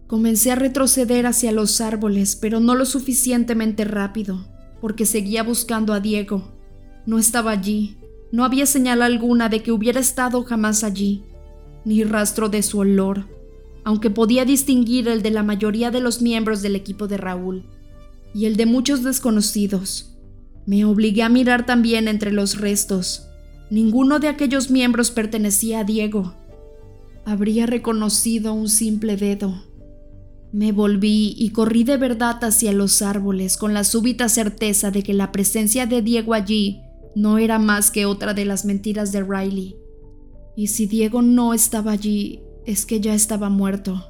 [0.06, 4.46] Comencé a retroceder hacia los árboles, pero no lo suficientemente rápido,
[4.80, 6.52] porque seguía buscando a Diego.
[7.06, 7.96] No estaba allí.
[8.30, 11.24] No había señal alguna de que hubiera estado jamás allí,
[11.84, 13.26] ni rastro de su olor,
[13.84, 17.64] aunque podía distinguir el de la mayoría de los miembros del equipo de Raúl
[18.34, 20.16] y el de muchos desconocidos.
[20.66, 23.26] Me obligué a mirar también entre los restos.
[23.70, 26.34] Ninguno de aquellos miembros pertenecía a Diego.
[27.24, 29.64] Habría reconocido un simple dedo.
[30.52, 35.14] Me volví y corrí de verdad hacia los árboles con la súbita certeza de que
[35.14, 36.80] la presencia de Diego allí
[37.14, 39.76] no era más que otra de las mentiras de Riley.
[40.56, 42.40] Y si Diego no estaba allí,
[42.70, 44.06] es que ya estaba muerto.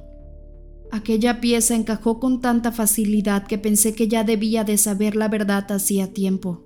[0.91, 5.71] Aquella pieza encajó con tanta facilidad que pensé que ya debía de saber la verdad
[5.71, 6.63] hacía tiempo.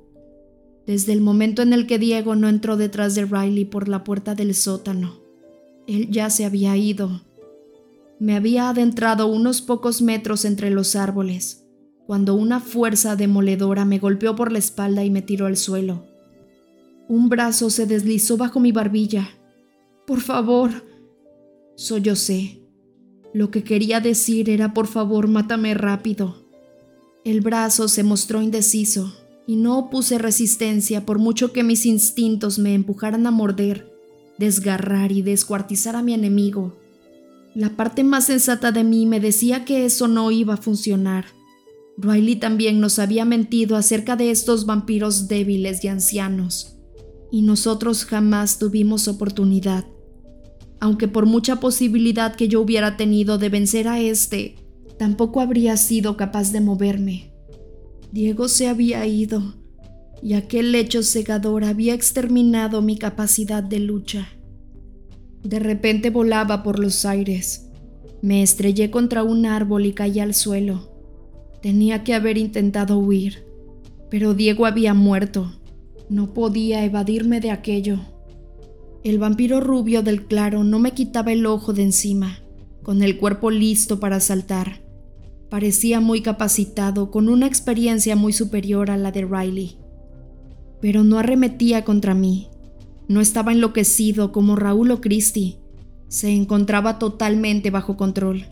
[0.86, 4.36] Desde el momento en el que Diego no entró detrás de Riley por la puerta
[4.36, 5.22] del sótano,
[5.88, 7.22] él ya se había ido.
[8.20, 11.66] Me había adentrado unos pocos metros entre los árboles,
[12.08, 16.06] cuando una fuerza demoledora me golpeó por la espalda y me tiró al suelo.
[17.08, 19.30] Un brazo se deslizó bajo mi barbilla.
[20.06, 20.85] Por favor,
[21.76, 22.62] sollocé.
[23.34, 26.46] Lo que quería decir era por favor, mátame rápido.
[27.24, 29.14] El brazo se mostró indeciso
[29.48, 33.92] y no opuse resistencia por mucho que mis instintos me empujaran a morder,
[34.38, 36.78] desgarrar y descuartizar a mi enemigo.
[37.54, 41.26] La parte más sensata de mí me decía que eso no iba a funcionar.
[41.98, 46.76] Riley también nos había mentido acerca de estos vampiros débiles y ancianos
[47.32, 49.86] y nosotros jamás tuvimos oportunidad.
[50.80, 54.56] Aunque por mucha posibilidad que yo hubiera tenido de vencer a este,
[54.98, 57.32] tampoco habría sido capaz de moverme.
[58.12, 59.56] Diego se había ido,
[60.22, 64.28] y aquel hecho cegador había exterminado mi capacidad de lucha.
[65.44, 67.70] De repente volaba por los aires.
[68.22, 70.92] Me estrellé contra un árbol y caí al suelo.
[71.62, 73.46] Tenía que haber intentado huir,
[74.10, 75.52] pero Diego había muerto
[76.10, 78.00] no podía evadirme de aquello.
[79.06, 82.40] El vampiro rubio del claro no me quitaba el ojo de encima,
[82.82, 84.82] con el cuerpo listo para saltar.
[85.48, 89.78] Parecía muy capacitado, con una experiencia muy superior a la de Riley.
[90.82, 92.50] Pero no arremetía contra mí.
[93.08, 95.60] No estaba enloquecido como Raúl o Christie.
[96.08, 98.46] Se encontraba totalmente bajo control.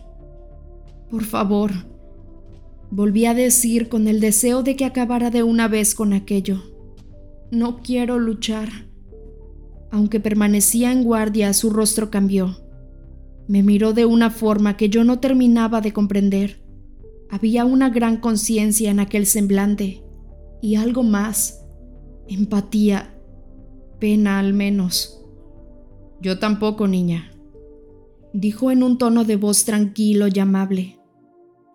[1.10, 1.72] Por favor,
[2.92, 6.62] volví a decir con el deseo de que acabara de una vez con aquello.
[7.50, 8.93] No quiero luchar.
[9.94, 12.58] Aunque permanecía en guardia, su rostro cambió.
[13.48, 16.66] Me miró de una forma que yo no terminaba de comprender.
[17.30, 20.04] Había una gran conciencia en aquel semblante
[20.64, 21.64] y algo más.
[22.28, 23.16] Empatía.
[24.00, 25.24] Pena al menos.
[26.20, 27.32] Yo tampoco, niña.
[28.34, 30.98] Dijo en un tono de voz tranquilo y amable.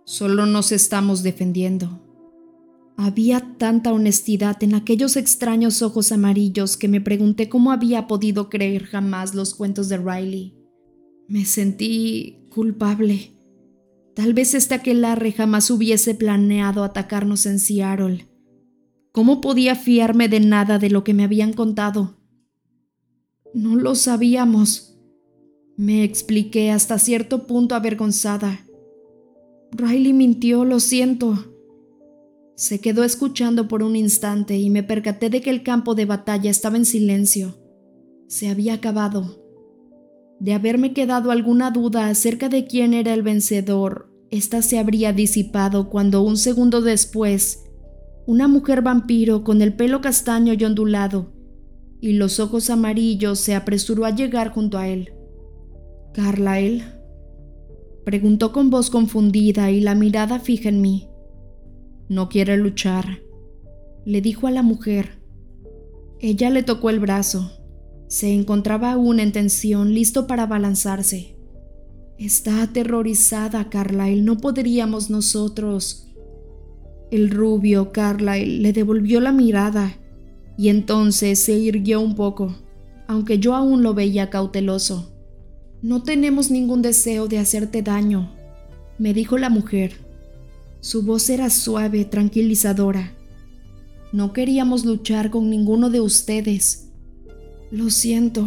[0.05, 2.01] Solo nos estamos defendiendo.
[3.01, 8.87] Había tanta honestidad en aquellos extraños ojos amarillos que me pregunté cómo había podido creer
[8.87, 10.59] jamás los cuentos de Riley.
[11.29, 13.39] Me sentí culpable.
[14.17, 18.27] Tal vez este aquelarre jamás hubiese planeado atacarnos en Seattle.
[19.13, 22.19] ¿Cómo podía fiarme de nada de lo que me habían contado?
[23.55, 24.99] No lo sabíamos.
[25.77, 28.67] Me expliqué hasta cierto punto avergonzada.
[29.71, 31.48] Riley mintió, lo siento.
[32.59, 36.51] Se quedó escuchando por un instante y me percaté de que el campo de batalla
[36.51, 37.57] estaba en silencio.
[38.27, 39.45] Se había acabado.
[40.41, 45.89] De haberme quedado alguna duda acerca de quién era el vencedor, esta se habría disipado
[45.89, 47.65] cuando un segundo después,
[48.27, 51.39] una mujer vampiro con el pelo castaño y ondulado
[52.01, 55.13] y los ojos amarillos se apresuró a llegar junto a él.
[56.15, 56.85] ¿Carlyle?
[58.05, 61.08] Preguntó con voz confundida y la mirada fija en mí.
[62.09, 63.21] No quiere luchar,
[64.07, 65.19] le dijo a la mujer.
[66.21, 67.53] Ella le tocó el brazo.
[68.07, 71.37] Se encontraba aún en tensión, listo para abalanzarse.
[72.19, 74.25] Está aterrorizada, Carlyle.
[74.25, 76.09] No podríamos nosotros.
[77.11, 79.95] El rubio Carlyle le devolvió la mirada
[80.57, 82.57] y entonces se irguió un poco,
[83.07, 85.13] aunque yo aún lo veía cauteloso.
[85.83, 88.35] No tenemos ningún deseo de hacerte daño,
[88.99, 90.08] me dijo la mujer.
[90.81, 93.13] Su voz era suave, tranquilizadora.
[94.13, 96.91] No queríamos luchar con ninguno de ustedes.
[97.71, 98.47] Lo siento,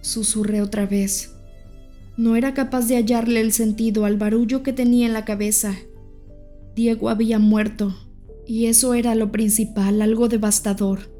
[0.00, 1.34] susurré otra vez.
[2.16, 5.76] No era capaz de hallarle el sentido al barullo que tenía en la cabeza.
[6.74, 7.94] Diego había muerto,
[8.46, 11.12] y eso era lo principal, algo devastador.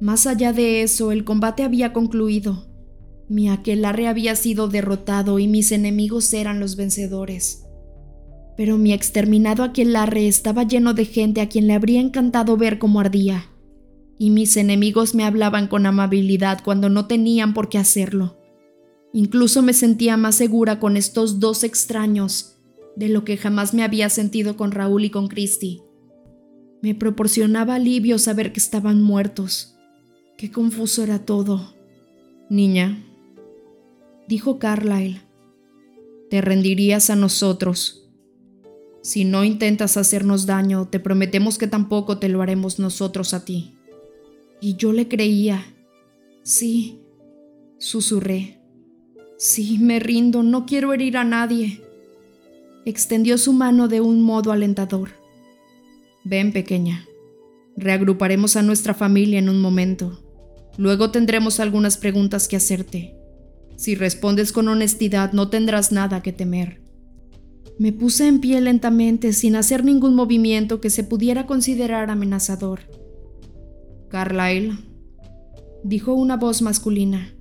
[0.00, 2.66] Más allá de eso, el combate había concluido.
[3.28, 7.67] Mi aquelarre había sido derrotado y mis enemigos eran los vencedores
[8.58, 12.98] pero mi exterminado aquelarre estaba lleno de gente a quien le habría encantado ver cómo
[12.98, 13.46] ardía,
[14.18, 18.36] y mis enemigos me hablaban con amabilidad cuando no tenían por qué hacerlo.
[19.12, 22.56] Incluso me sentía más segura con estos dos extraños
[22.96, 25.82] de lo que jamás me había sentido con Raúl y con Christy.
[26.82, 29.76] Me proporcionaba alivio saber que estaban muertos.
[30.36, 31.74] Qué confuso era todo.
[32.50, 33.04] Niña,
[34.26, 35.20] dijo Carlyle,
[36.28, 38.07] te rendirías a nosotros
[39.08, 43.74] si no intentas hacernos daño, te prometemos que tampoco te lo haremos nosotros a ti.
[44.60, 45.64] Y yo le creía.
[46.42, 47.00] Sí,
[47.78, 48.60] susurré.
[49.38, 51.80] Sí, me rindo, no quiero herir a nadie.
[52.84, 55.08] Extendió su mano de un modo alentador.
[56.22, 57.06] Ven, pequeña.
[57.78, 60.22] Reagruparemos a nuestra familia en un momento.
[60.76, 63.16] Luego tendremos algunas preguntas que hacerte.
[63.74, 66.87] Si respondes con honestidad, no tendrás nada que temer.
[67.78, 72.80] Me puse en pie lentamente sin hacer ningún movimiento que se pudiera considerar amenazador.
[74.08, 74.76] Carlyle,
[75.84, 77.32] dijo una voz masculina.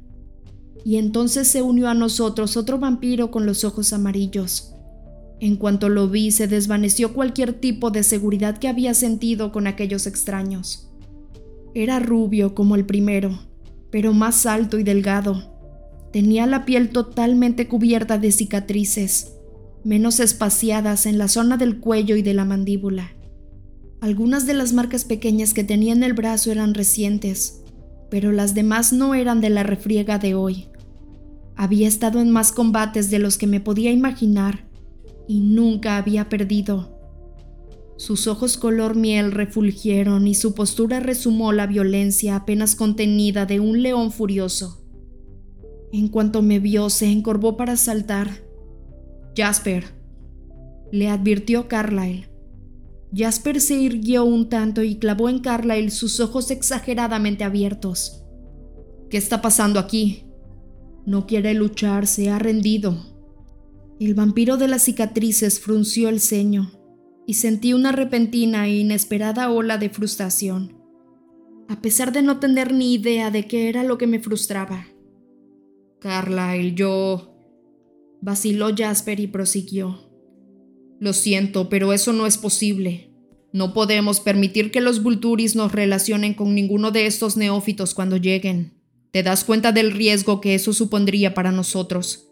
[0.85, 4.75] Y entonces se unió a nosotros otro vampiro con los ojos amarillos.
[5.39, 10.05] En cuanto lo vi, se desvaneció cualquier tipo de seguridad que había sentido con aquellos
[10.05, 10.91] extraños.
[11.73, 13.39] Era rubio como el primero,
[13.89, 15.57] pero más alto y delgado.
[16.13, 19.36] Tenía la piel totalmente cubierta de cicatrices
[19.87, 23.13] menos espaciadas en la zona del cuello y de la mandíbula.
[24.01, 27.63] Algunas de las marcas pequeñas que tenía en el brazo eran recientes,
[28.11, 30.65] pero las demás no eran de la refriega de hoy.
[31.55, 34.67] Había estado en más combates de los que me podía imaginar
[35.25, 36.93] y nunca había perdido.
[37.95, 43.81] Sus ojos color miel refulgieron y su postura resumó la violencia apenas contenida de un
[43.81, 44.85] león furioso.
[45.93, 48.46] En cuanto me vio, se encorvó para saltar
[49.37, 49.85] Jasper,
[50.91, 52.27] le advirtió Carlyle.
[53.15, 58.23] Jasper se irguió un tanto y clavó en Carlyle sus ojos exageradamente abiertos.
[59.11, 60.25] ¿Qué está pasando aquí?
[61.05, 62.97] No quiere luchar, se ha rendido.
[63.99, 66.71] El vampiro de las cicatrices frunció el ceño
[67.27, 70.81] y sentí una repentina e inesperada ola de frustración,
[71.69, 74.87] a pesar de no tener ni idea de qué era lo que me frustraba.
[75.99, 77.36] Carlyle, yo...
[78.21, 80.09] Vaciló Jasper y prosiguió.
[80.99, 83.11] Lo siento, pero eso no es posible.
[83.53, 88.73] No podemos permitir que los Vulturis nos relacionen con ninguno de estos neófitos cuando lleguen.
[89.11, 92.29] ¿Te das cuenta del riesgo que eso supondría para nosotros?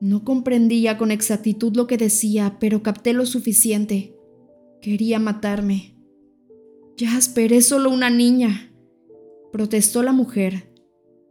[0.00, 4.14] No comprendía con exactitud lo que decía, pero capté lo suficiente.
[4.82, 5.96] Quería matarme.
[6.98, 8.72] Jasper, es solo una niña,
[9.52, 10.72] protestó la mujer.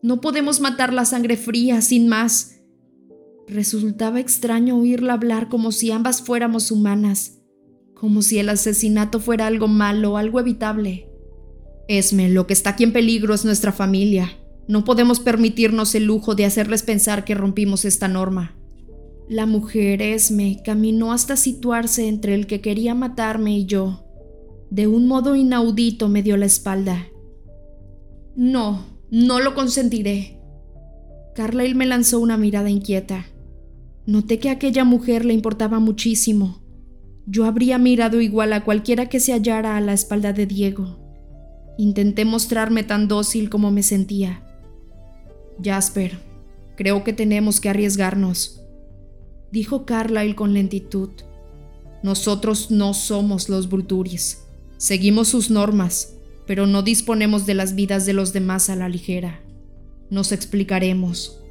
[0.02, 2.53] No podemos matar la sangre fría, sin más.
[3.48, 7.42] Resultaba extraño oírla hablar como si ambas fuéramos humanas,
[7.94, 11.10] como si el asesinato fuera algo malo, algo evitable.
[11.88, 14.32] Esme, lo que está aquí en peligro es nuestra familia.
[14.68, 18.56] No podemos permitirnos el lujo de hacerles pensar que rompimos esta norma.
[19.30, 24.06] La mujer, Esme, caminó hasta situarse entre el que quería matarme y yo.
[24.70, 27.08] De un modo inaudito me dio la espalda.
[28.36, 30.40] No, No lo consentiré.
[31.36, 33.28] Carlyle me lanzó una mirada inquieta.
[34.06, 36.62] Noté que a aquella mujer le importaba muchísimo.
[37.26, 41.00] Yo habría mirado igual a cualquiera que se hallara a la espalda de Diego.
[41.78, 44.44] Intenté mostrarme tan dócil como me sentía.
[45.64, 46.20] Jasper,
[46.76, 48.62] creo que tenemos que arriesgarnos,
[49.52, 51.10] dijo Carlyle con lentitud.
[52.04, 54.44] Nosotros no somos los Vulturis.
[54.78, 59.42] Seguimos sus normas, pero no disponemos de las vidas de los demás a la ligera.
[60.10, 61.43] Nos explicaremos.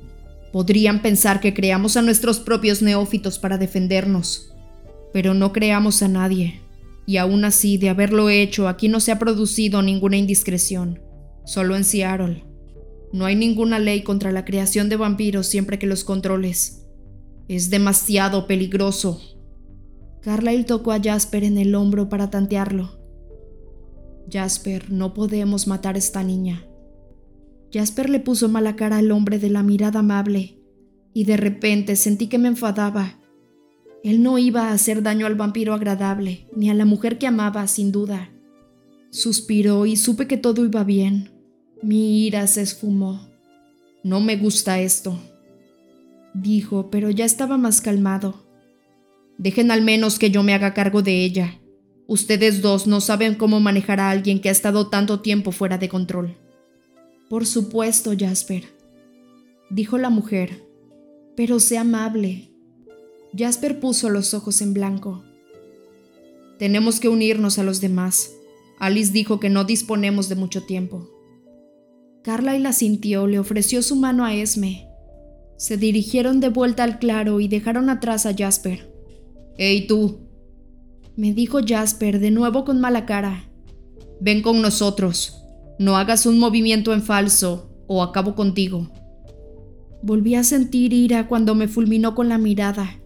[0.53, 4.55] Podrían pensar que creamos a nuestros propios neófitos para defendernos,
[5.13, 6.61] pero no creamos a nadie.
[7.07, 11.01] Y aún así, de haberlo hecho, aquí no se ha producido ninguna indiscreción,
[11.45, 12.45] solo en Seattle.
[13.13, 16.87] No hay ninguna ley contra la creación de vampiros siempre que los controles.
[17.49, 19.21] Es demasiado peligroso.
[20.21, 22.99] Carlyle tocó a Jasper en el hombro para tantearlo.
[24.31, 26.65] Jasper, no podemos matar a esta niña.
[27.73, 30.59] Jasper le puso mala cara al hombre de la mirada amable,
[31.15, 33.19] y de repente sentí que me enfadaba.
[34.05, 37.67] Él no iba a hacer daño al vampiro agradable, ni a la mujer que amaba,
[37.67, 38.31] sin duda.
[39.11, 41.31] Suspiró y supe que todo iba bien.
[41.83, 43.29] Mi ira se esfumó.
[44.03, 45.19] No me gusta esto,
[46.35, 48.45] dijo, pero ya estaba más calmado.
[49.39, 51.61] Dejen al menos que yo me haga cargo de ella.
[52.07, 55.89] Ustedes dos no saben cómo manejar a alguien que ha estado tanto tiempo fuera de
[55.89, 56.37] control.
[57.33, 58.65] Por supuesto, Jasper,
[59.71, 60.67] dijo la mujer,
[61.35, 62.51] pero sé amable.
[63.35, 65.25] Jasper puso los ojos en blanco.
[66.59, 68.33] Tenemos que unirnos a los demás.
[68.79, 71.09] Alice dijo que no disponemos de mucho tiempo.
[72.23, 74.87] Carla y la sintió, le ofreció su mano a Esme.
[75.57, 78.93] Se dirigieron de vuelta al claro y dejaron atrás a Jasper.
[79.57, 80.29] Hey tú,
[81.17, 83.49] me dijo Jasper de nuevo con mala cara.
[84.21, 85.42] Ven con nosotros.
[85.79, 88.91] No hagas un movimiento en falso o acabo contigo.
[90.03, 92.99] Volví a sentir ira cuando me fulminó con la mirada,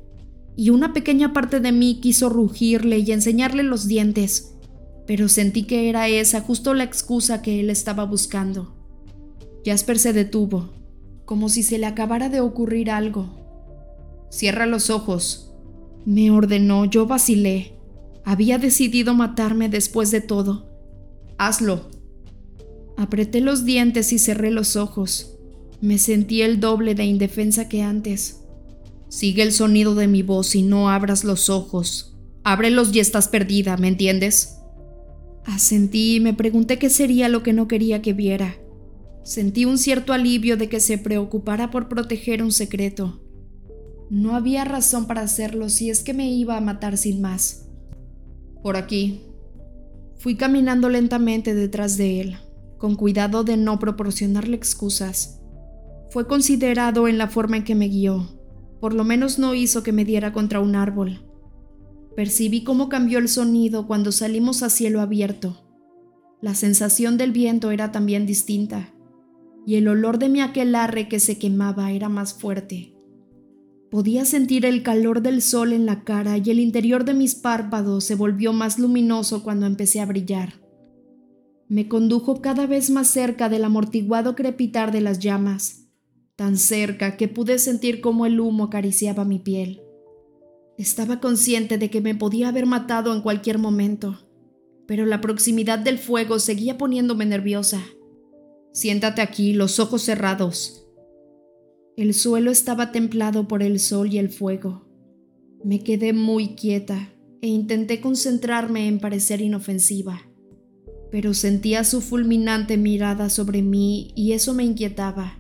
[0.57, 4.55] y una pequeña parte de mí quiso rugirle y enseñarle los dientes,
[5.07, 8.75] pero sentí que era esa justo la excusa que él estaba buscando.
[9.65, 10.71] Jasper se detuvo,
[11.25, 13.29] como si se le acabara de ocurrir algo.
[14.31, 15.55] Cierra los ojos,
[16.07, 17.73] me ordenó, yo vacilé.
[18.25, 20.71] Había decidido matarme después de todo.
[21.37, 21.91] Hazlo,
[22.97, 25.37] Apreté los dientes y cerré los ojos.
[25.83, 28.41] Me sentí el doble de indefensa que antes.
[29.09, 32.17] Sigue el sonido de mi voz y no abras los ojos.
[32.43, 34.59] Ábrelos y estás perdida, ¿me entiendes?
[35.45, 38.57] Asentí y me pregunté qué sería lo que no quería que viera.
[39.25, 43.21] Sentí un cierto alivio de que se preocupara por proteger un secreto.
[44.09, 47.69] No había razón para hacerlo si es que me iba a matar sin más.
[48.63, 49.21] Por aquí.
[50.19, 52.37] Fui caminando lentamente detrás de él
[52.79, 55.41] con cuidado de no proporcionarle excusas.
[56.11, 58.29] Fue considerado en la forma en que me guió,
[58.81, 61.25] por lo menos no hizo que me diera contra un árbol.
[62.15, 65.63] Percibí cómo cambió el sonido cuando salimos a cielo abierto.
[66.41, 68.95] La sensación del viento era también distinta,
[69.67, 72.95] y el olor de mi aquelarre que se quemaba era más fuerte.
[73.91, 78.05] Podía sentir el calor del sol en la cara y el interior de mis párpados
[78.05, 80.66] se volvió más luminoso cuando empecé a brillar
[81.69, 85.89] me condujo cada vez más cerca del amortiguado crepitar de las llamas,
[86.37, 89.83] tan cerca que pude sentir cómo el humo acariciaba mi piel.
[90.79, 94.29] Estaba consciente de que me podía haber matado en cualquier momento,
[94.87, 97.83] pero la proximidad del fuego seguía poniéndome nerviosa.
[98.73, 100.87] Siéntate aquí, los ojos cerrados.
[101.97, 104.87] El suelo estaba templado por el sol y el fuego.
[105.65, 107.09] Me quedé muy quieta
[107.41, 110.21] e intenté concentrarme en parecer inofensiva
[111.11, 115.39] pero sentía su fulminante mirada sobre mí y eso me inquietaba.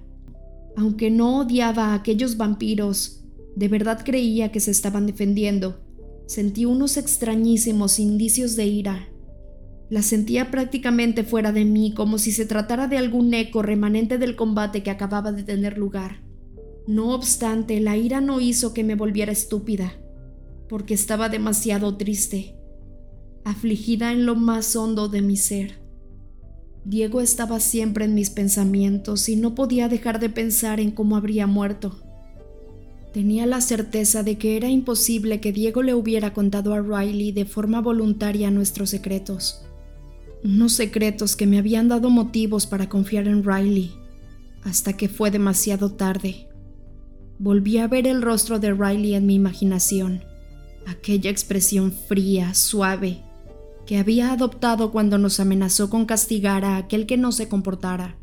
[0.76, 3.24] Aunque no odiaba a aquellos vampiros,
[3.56, 5.80] de verdad creía que se estaban defendiendo.
[6.26, 9.08] Sentí unos extrañísimos indicios de ira.
[9.88, 14.34] La sentía prácticamente fuera de mí, como si se tratara de algún eco remanente del
[14.34, 16.22] combate que acababa de tener lugar.
[16.86, 19.94] No obstante, la ira no hizo que me volviera estúpida,
[20.68, 22.55] porque estaba demasiado triste
[23.47, 25.78] afligida en lo más hondo de mi ser.
[26.84, 31.47] Diego estaba siempre en mis pensamientos y no podía dejar de pensar en cómo habría
[31.47, 32.03] muerto.
[33.12, 37.44] Tenía la certeza de que era imposible que Diego le hubiera contado a Riley de
[37.44, 39.64] forma voluntaria nuestros secretos.
[40.42, 43.92] Unos secretos que me habían dado motivos para confiar en Riley,
[44.64, 46.49] hasta que fue demasiado tarde.
[47.38, 50.24] Volví a ver el rostro de Riley en mi imaginación,
[50.84, 53.22] aquella expresión fría, suave,
[53.87, 58.18] que había adoptado cuando nos amenazó con castigar a aquel que no se comportara.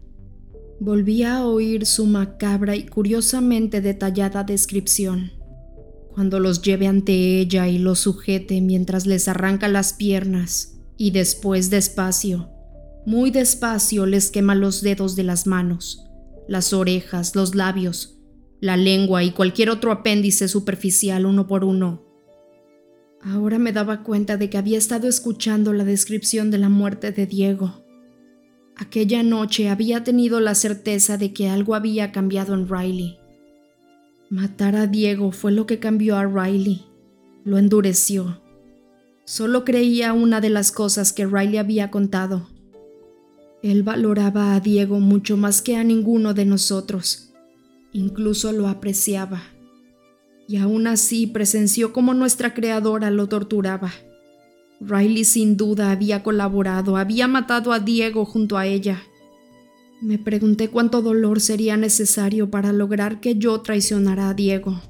[0.80, 5.32] Volví a oír su macabra y curiosamente detallada descripción.
[6.14, 11.70] Cuando los lleve ante ella y los sujete mientras les arranca las piernas y después
[11.70, 12.50] despacio,
[13.06, 16.06] muy despacio les quema los dedos de las manos,
[16.48, 18.20] las orejas, los labios,
[18.60, 22.03] la lengua y cualquier otro apéndice superficial uno por uno.
[23.26, 27.26] Ahora me daba cuenta de que había estado escuchando la descripción de la muerte de
[27.26, 27.84] Diego
[28.76, 33.20] Aquella noche había tenido la certeza de que algo había cambiado en Riley.
[34.30, 36.84] Matar a Diego fue lo que cambió a Riley,
[37.44, 38.42] lo endureció.
[39.26, 42.50] Solo creía una de las cosas que Riley había contado.
[43.62, 47.32] Él valoraba a Diego mucho más que a ninguno de nosotros,
[47.94, 49.44] incluso lo apreciaba.
[50.48, 53.92] Y aún así presenció cómo nuestra creadora lo torturaba.
[54.82, 59.02] Riley sin duda había colaborado, había matado a Diego junto a ella.
[60.02, 64.82] Me pregunté cuánto dolor sería necesario para lograr que yo traicionara a Diego.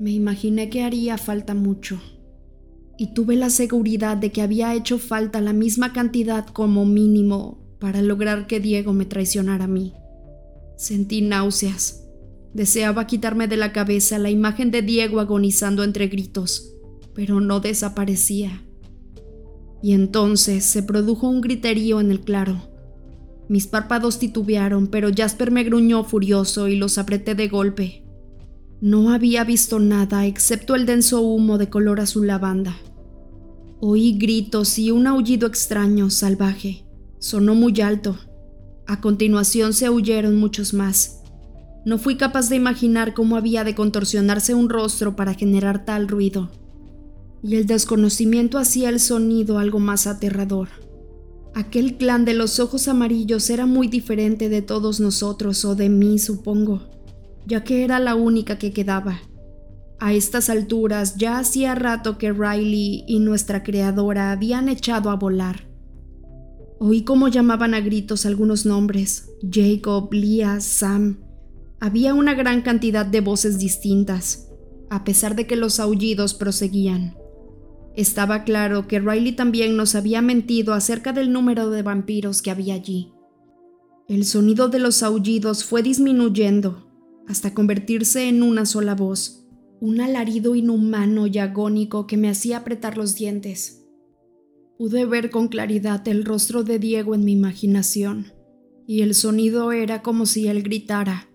[0.00, 2.00] Me imaginé que haría falta mucho.
[2.98, 8.02] Y tuve la seguridad de que había hecho falta la misma cantidad como mínimo para
[8.02, 9.92] lograr que Diego me traicionara a mí.
[10.76, 12.05] Sentí náuseas.
[12.56, 16.72] Deseaba quitarme de la cabeza la imagen de Diego agonizando entre gritos,
[17.12, 18.62] pero no desaparecía.
[19.82, 22.56] Y entonces se produjo un griterío en el claro.
[23.50, 28.06] Mis párpados titubearon, pero Jasper me gruñó furioso y los apreté de golpe.
[28.80, 32.74] No había visto nada excepto el denso humo de color azul lavanda.
[33.80, 36.86] Oí gritos y un aullido extraño, salvaje.
[37.18, 38.16] Sonó muy alto.
[38.86, 41.15] A continuación se huyeron muchos más.
[41.86, 46.50] No fui capaz de imaginar cómo había de contorsionarse un rostro para generar tal ruido
[47.42, 50.68] y el desconocimiento hacía el sonido algo más aterrador.
[51.54, 56.18] Aquel clan de los ojos amarillos era muy diferente de todos nosotros o de mí,
[56.18, 56.82] supongo,
[57.46, 59.20] ya que era la única que quedaba.
[59.98, 65.68] A estas alturas ya hacía rato que Riley y nuestra creadora habían echado a volar.
[66.78, 71.25] Oí cómo llamaban a gritos algunos nombres, Jacob, Leah, Sam.
[71.78, 74.48] Había una gran cantidad de voces distintas,
[74.88, 77.16] a pesar de que los aullidos proseguían.
[77.94, 82.74] Estaba claro que Riley también nos había mentido acerca del número de vampiros que había
[82.74, 83.12] allí.
[84.08, 86.86] El sonido de los aullidos fue disminuyendo
[87.26, 89.46] hasta convertirse en una sola voz,
[89.80, 93.84] un alarido inhumano y agónico que me hacía apretar los dientes.
[94.78, 98.32] Pude ver con claridad el rostro de Diego en mi imaginación,
[98.86, 101.28] y el sonido era como si él gritara.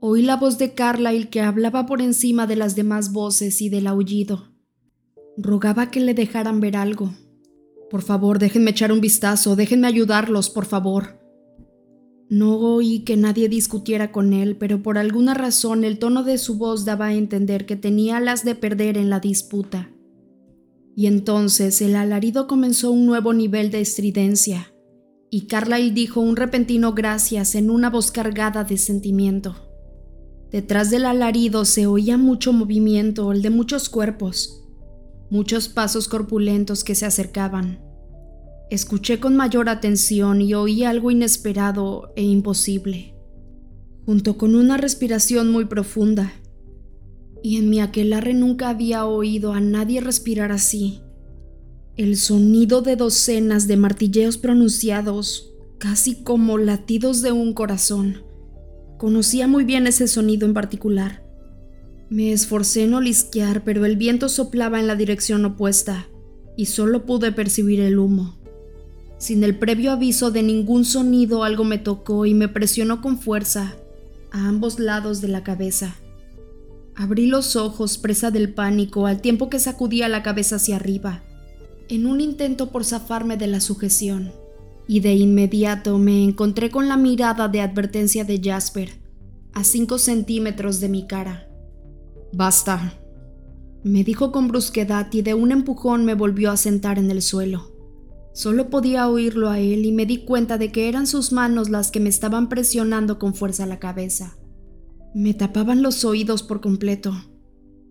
[0.00, 3.88] Oí la voz de Carlyle que hablaba por encima de las demás voces y del
[3.88, 4.52] aullido.
[5.36, 7.14] Rogaba que le dejaran ver algo.
[7.90, 11.18] Por favor, déjenme echar un vistazo, déjenme ayudarlos, por favor.
[12.30, 16.58] No oí que nadie discutiera con él, pero por alguna razón el tono de su
[16.58, 19.90] voz daba a entender que tenía las de perder en la disputa.
[20.94, 24.72] Y entonces el alarido comenzó un nuevo nivel de estridencia,
[25.30, 29.67] y Carlyle dijo un repentino gracias en una voz cargada de sentimiento.
[30.50, 34.64] Detrás del alarido se oía mucho movimiento, el de muchos cuerpos,
[35.30, 37.80] muchos pasos corpulentos que se acercaban.
[38.70, 43.14] Escuché con mayor atención y oí algo inesperado e imposible,
[44.06, 46.32] junto con una respiración muy profunda.
[47.42, 51.02] Y en mi aquelarre nunca había oído a nadie respirar así.
[51.96, 58.27] El sonido de docenas de martilleos pronunciados, casi como latidos de un corazón.
[58.98, 61.28] Conocía muy bien ese sonido en particular
[62.10, 66.06] me esforcé en olisquear, pero el viento soplaba en la dirección opuesta
[66.56, 68.38] y solo pude percibir el humo.
[69.18, 73.74] Sin el previo aviso de ningún sonido, algo me tocó y me presionó con fuerza
[74.30, 75.96] a ambos lados de la cabeza.
[76.94, 81.22] Abrí los ojos presa del pánico al tiempo que sacudía la cabeza hacia arriba,
[81.88, 84.32] en un intento por zafarme de la sujeción,
[84.88, 88.90] y de inmediato me encontré con la mirada de advertencia de Jasper,
[89.52, 91.48] a cinco centímetros de mi cara.
[92.32, 92.94] Basta,
[93.84, 97.70] me dijo con brusquedad y de un empujón me volvió a sentar en el suelo.
[98.32, 101.90] Solo podía oírlo a él y me di cuenta de que eran sus manos las
[101.90, 104.38] que me estaban presionando con fuerza la cabeza.
[105.14, 107.12] Me tapaban los oídos por completo.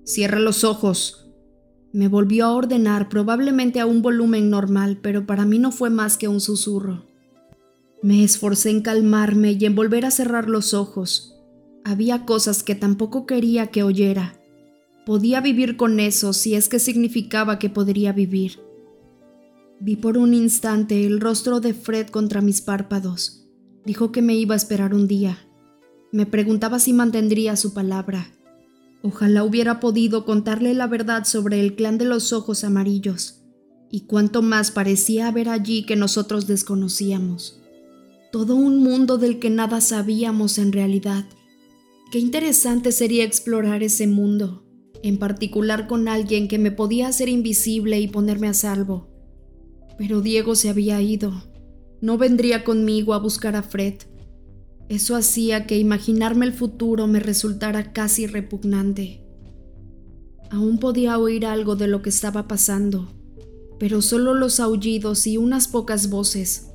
[0.03, 1.26] Cierra los ojos.
[1.97, 6.15] Me volvió a ordenar probablemente a un volumen normal, pero para mí no fue más
[6.15, 7.07] que un susurro.
[8.03, 11.33] Me esforcé en calmarme y en volver a cerrar los ojos,
[11.83, 14.39] había cosas que tampoco quería que oyera.
[15.07, 18.59] Podía vivir con eso si es que significaba que podría vivir.
[19.79, 23.43] Vi por un instante el rostro de Fred contra mis párpados,
[23.87, 25.39] Dijo que me iba a esperar un día.
[26.11, 28.36] Me preguntaba si mantendría su palabra.
[29.07, 33.41] Ojalá hubiera podido contarle la verdad sobre el clan de los ojos amarillos
[33.89, 37.61] y cuánto más parecía haber allí que nosotros desconocíamos.
[38.33, 41.23] Todo un mundo del que nada sabíamos en realidad.
[42.11, 44.65] Qué interesante sería explorar ese mundo,
[45.03, 49.07] en particular con alguien que me podía hacer invisible y ponerme a salvo.
[49.97, 51.31] Pero Diego se había ido.
[52.01, 53.93] No vendría conmigo a buscar a Fred.
[54.89, 59.23] Eso hacía que imaginarme el futuro me resultara casi repugnante.
[60.49, 63.09] Aún podía oír algo de lo que estaba pasando,
[63.79, 66.69] pero solo los aullidos y unas pocas voces.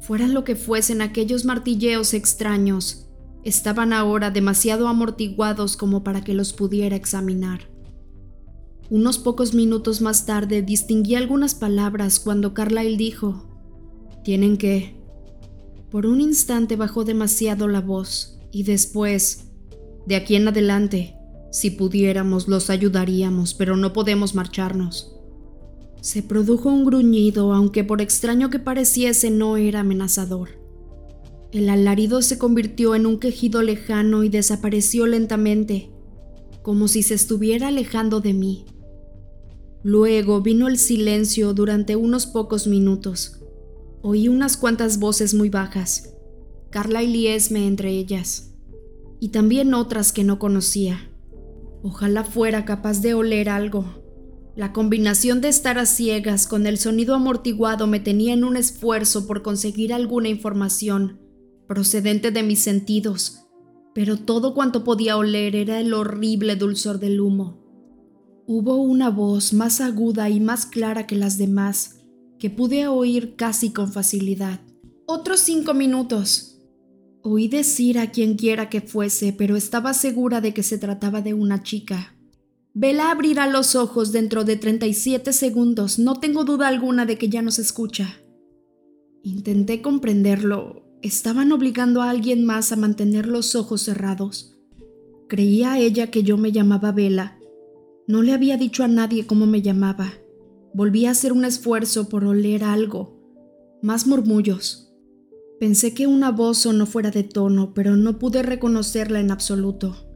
[0.00, 3.04] Fueran lo que fuesen aquellos martilleos extraños,
[3.44, 7.68] estaban ahora demasiado amortiguados como para que los pudiera examinar.
[8.90, 13.44] Unos pocos minutos más tarde distinguí algunas palabras cuando Carlyle dijo,
[14.24, 15.03] Tienen que...
[15.94, 19.44] Por un instante bajó demasiado la voz y después,
[20.08, 21.14] de aquí en adelante,
[21.52, 25.14] si pudiéramos los ayudaríamos, pero no podemos marcharnos.
[26.00, 30.48] Se produjo un gruñido, aunque por extraño que pareciese no era amenazador.
[31.52, 35.92] El alarido se convirtió en un quejido lejano y desapareció lentamente,
[36.62, 38.64] como si se estuviera alejando de mí.
[39.84, 43.43] Luego vino el silencio durante unos pocos minutos.
[44.06, 46.14] Oí unas cuantas voces muy bajas,
[46.70, 48.52] Carla y Esme entre ellas,
[49.18, 51.10] y también otras que no conocía.
[51.82, 54.04] Ojalá fuera capaz de oler algo,
[54.56, 59.26] la combinación de estar a ciegas con el sonido amortiguado me tenía en un esfuerzo
[59.26, 61.18] por conseguir alguna información
[61.66, 63.46] procedente de mis sentidos,
[63.94, 67.64] pero todo cuanto podía oler era el horrible dulzor del humo.
[68.46, 72.03] Hubo una voz más aguda y más clara que las demás,
[72.38, 74.60] que pude oír casi con facilidad.
[75.06, 76.54] Otros cinco minutos.
[77.22, 81.34] Oí decir a quien quiera que fuese, pero estaba segura de que se trataba de
[81.34, 82.14] una chica.
[82.74, 85.98] Vela abrirá los ojos dentro de 37 segundos.
[85.98, 88.20] No tengo duda alguna de que ya nos escucha.
[89.22, 90.82] Intenté comprenderlo.
[91.00, 94.58] Estaban obligando a alguien más a mantener los ojos cerrados.
[95.28, 97.38] Creía ella que yo me llamaba Vela.
[98.06, 100.12] No le había dicho a nadie cómo me llamaba.
[100.74, 103.20] Volví a hacer un esfuerzo por oler algo.
[103.80, 104.92] Más murmullos.
[105.60, 110.10] Pensé que una voz o no fuera de tono, pero no pude reconocerla en absoluto.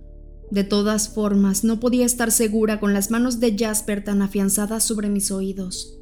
[0.51, 5.09] De todas formas, no podía estar segura con las manos de Jasper tan afianzadas sobre
[5.09, 6.01] mis oídos.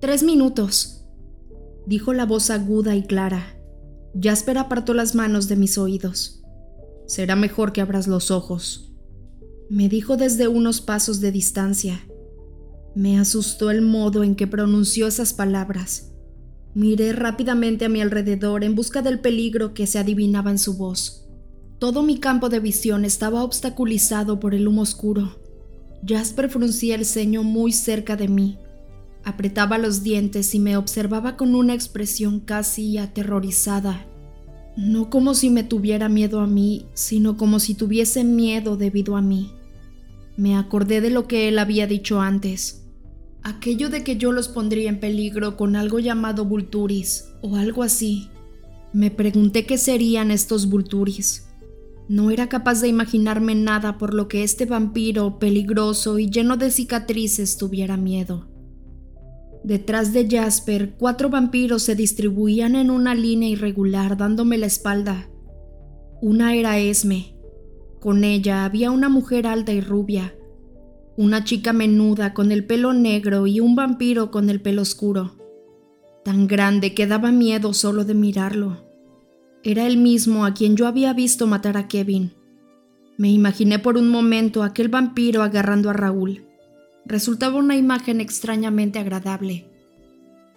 [0.00, 1.06] Tres minutos,
[1.86, 3.58] dijo la voz aguda y clara.
[4.20, 6.44] Jasper apartó las manos de mis oídos.
[7.06, 8.94] Será mejor que abras los ojos,
[9.68, 12.06] me dijo desde unos pasos de distancia.
[12.94, 16.12] Me asustó el modo en que pronunció esas palabras.
[16.74, 21.26] Miré rápidamente a mi alrededor en busca del peligro que se adivinaba en su voz.
[21.80, 25.38] Todo mi campo de visión estaba obstaculizado por el humo oscuro.
[26.06, 28.58] Jasper fruncía el ceño muy cerca de mí.
[29.24, 34.06] Apretaba los dientes y me observaba con una expresión casi aterrorizada.
[34.76, 39.22] No como si me tuviera miedo a mí, sino como si tuviese miedo debido a
[39.22, 39.52] mí.
[40.36, 42.83] Me acordé de lo que él había dicho antes.
[43.44, 48.30] Aquello de que yo los pondría en peligro con algo llamado vulturis o algo así.
[48.94, 51.46] Me pregunté qué serían estos vulturis.
[52.08, 56.70] No era capaz de imaginarme nada por lo que este vampiro peligroso y lleno de
[56.70, 58.48] cicatrices tuviera miedo.
[59.62, 65.28] Detrás de Jasper, cuatro vampiros se distribuían en una línea irregular dándome la espalda.
[66.22, 67.36] Una era Esme.
[68.00, 70.34] Con ella había una mujer alta y rubia,
[71.16, 75.36] una chica menuda con el pelo negro y un vampiro con el pelo oscuro.
[76.24, 78.84] Tan grande que daba miedo solo de mirarlo.
[79.62, 82.32] Era el mismo a quien yo había visto matar a Kevin.
[83.16, 86.46] Me imaginé por un momento aquel vampiro agarrando a Raúl.
[87.06, 89.70] Resultaba una imagen extrañamente agradable.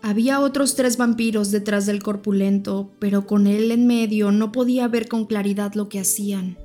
[0.02, 5.08] Había otros tres vampiros detrás del corpulento, pero con él en medio no podía ver
[5.08, 6.58] con claridad lo que hacían.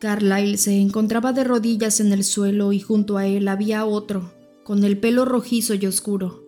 [0.00, 4.32] Carlyle se encontraba de rodillas en el suelo y junto a él había otro,
[4.64, 6.42] con el pelo rojizo y oscuro.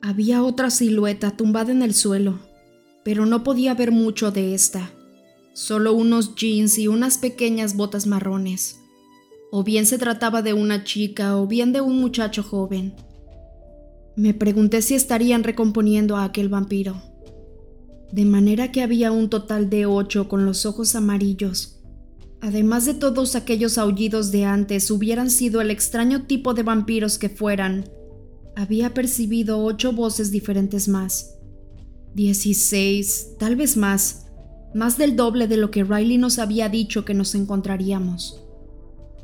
[0.00, 2.38] Había otra silueta tumbada en el suelo,
[3.04, 4.92] pero no podía ver mucho de esta,
[5.52, 8.78] solo unos jeans y unas pequeñas botas marrones.
[9.50, 12.94] O bien se trataba de una chica o bien de un muchacho joven.
[14.14, 17.02] Me pregunté si estarían recomponiendo a aquel vampiro.
[18.12, 21.73] De manera que había un total de ocho con los ojos amarillos.
[22.44, 27.30] Además de todos aquellos aullidos de antes hubieran sido el extraño tipo de vampiros que
[27.30, 27.88] fueran,
[28.54, 31.38] había percibido ocho voces diferentes más
[32.12, 34.26] Dieciséis, tal vez más,
[34.74, 38.44] más del doble de lo que Riley nos había dicho que nos encontraríamos.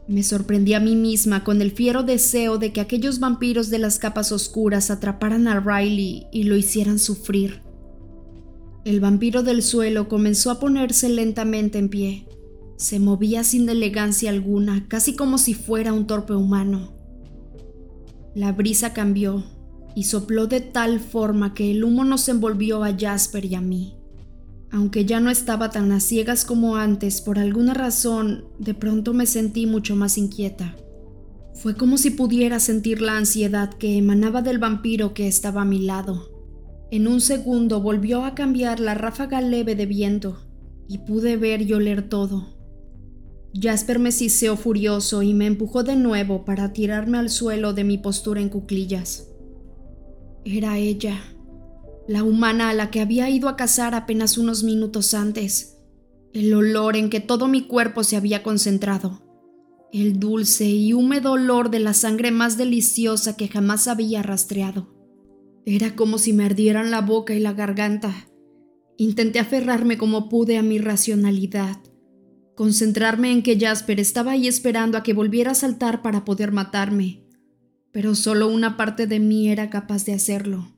[0.09, 3.99] Me sorprendí a mí misma con el fiero deseo de que aquellos vampiros de las
[3.99, 7.61] capas oscuras atraparan a Riley y lo hicieran sufrir.
[8.87, 12.27] El vampiro del suelo comenzó a ponerse lentamente en pie.
[12.81, 16.95] Se movía sin elegancia alguna, casi como si fuera un torpe humano.
[18.35, 19.45] La brisa cambió
[19.95, 23.99] y sopló de tal forma que el humo nos envolvió a Jasper y a mí.
[24.71, 29.27] Aunque ya no estaba tan a ciegas como antes, por alguna razón, de pronto me
[29.27, 30.75] sentí mucho más inquieta.
[31.53, 35.81] Fue como si pudiera sentir la ansiedad que emanaba del vampiro que estaba a mi
[35.81, 36.31] lado.
[36.91, 40.47] En un segundo volvió a cambiar la ráfaga leve de viento,
[40.89, 42.60] y pude ver y oler todo.
[43.53, 47.99] Jasper me siseó furioso y me empujó de nuevo para tirarme al suelo de mi
[47.99, 49.29] postura en cuclillas.
[50.45, 51.21] Era ella
[52.11, 55.79] la humana a la que había ido a cazar apenas unos minutos antes,
[56.33, 59.23] el olor en que todo mi cuerpo se había concentrado,
[59.93, 64.93] el dulce y húmedo olor de la sangre más deliciosa que jamás había rastreado.
[65.65, 68.29] Era como si me ardieran la boca y la garganta.
[68.97, 71.77] Intenté aferrarme como pude a mi racionalidad,
[72.61, 77.25] concentrarme en que Jasper estaba ahí esperando a que volviera a saltar para poder matarme,
[77.91, 80.71] pero solo una parte de mí era capaz de hacerlo.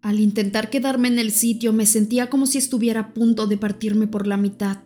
[0.00, 4.06] Al intentar quedarme en el sitio me sentía como si estuviera a punto de partirme
[4.06, 4.78] por la mitad.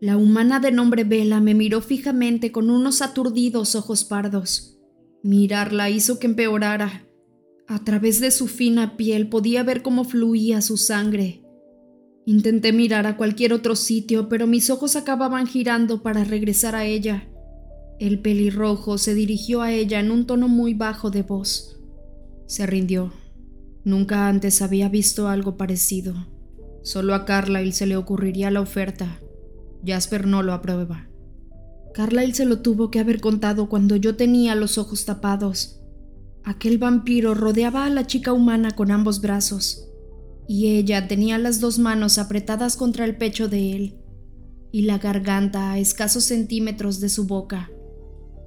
[0.00, 4.78] La humana de nombre Vela me miró fijamente con unos aturdidos ojos pardos.
[5.24, 7.04] Mirarla hizo que empeorara.
[7.66, 11.41] A través de su fina piel podía ver cómo fluía su sangre.
[12.24, 17.28] Intenté mirar a cualquier otro sitio, pero mis ojos acababan girando para regresar a ella.
[17.98, 21.80] El pelirrojo se dirigió a ella en un tono muy bajo de voz.
[22.46, 23.12] Se rindió.
[23.84, 26.14] Nunca antes había visto algo parecido.
[26.82, 29.20] Solo a Carlyle se le ocurriría la oferta.
[29.84, 31.08] Jasper no lo aprueba.
[31.92, 35.80] Carlyle se lo tuvo que haber contado cuando yo tenía los ojos tapados.
[36.44, 39.88] Aquel vampiro rodeaba a la chica humana con ambos brazos,
[40.48, 43.96] y ella tenía las dos manos apretadas contra el pecho de él,
[44.70, 47.70] y la garganta a escasos centímetros de su boca,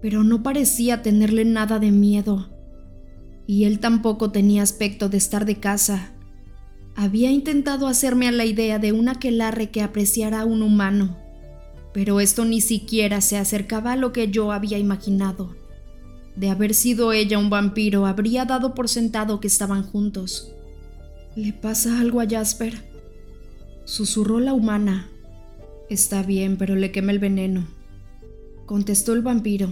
[0.02, 2.56] pero no parecía tenerle nada de miedo
[3.48, 6.12] y él tampoco tenía aspecto de estar de casa.
[6.96, 11.18] Había intentado hacerme a la idea de un aquelarre que apreciara a un humano,
[11.93, 15.56] pero esto ni siquiera se acercaba a lo que yo había imaginado.
[16.36, 20.55] De haber sido ella un vampiro, habría dado por sentado que estaban juntos.
[21.36, 22.74] ¿Le pasa algo a Jasper?
[23.84, 25.10] Susurró la humana.
[25.90, 27.68] Está bien, pero le quema el veneno.
[28.66, 29.70] Contestó el vampiro.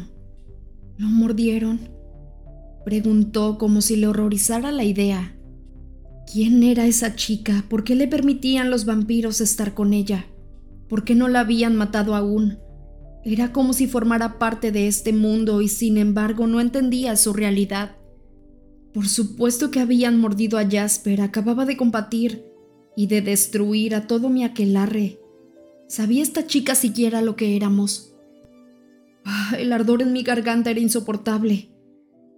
[0.98, 1.80] ¿Lo mordieron?
[2.84, 5.38] Preguntó como si le horrorizara la idea.
[6.32, 7.64] ¿Quién era esa chica?
[7.70, 10.26] ¿Por qué le permitían los vampiros estar con ella?
[10.90, 12.60] ¿Por qué no la habían matado aún?
[13.24, 17.96] Era como si formara parte de este mundo y sin embargo no entendía su realidad.
[18.94, 22.46] Por supuesto que habían mordido a Jasper, acababa de combatir
[22.96, 25.20] y de destruir a todo mi aquelarre.
[25.88, 28.14] ¿Sabía esta chica siquiera lo que éramos?
[29.26, 31.70] Ah, el ardor en mi garganta era insoportable.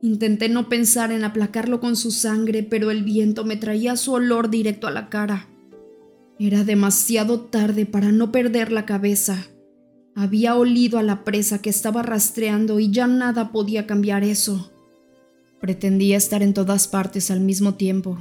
[0.01, 4.49] Intenté no pensar en aplacarlo con su sangre, pero el viento me traía su olor
[4.49, 5.49] directo a la cara.
[6.37, 9.47] Era demasiado tarde para no perder la cabeza.
[10.15, 14.71] Había olido a la presa que estaba rastreando y ya nada podía cambiar eso.
[15.65, 18.19] Pretendía estar en todas partes al mismo tiempo.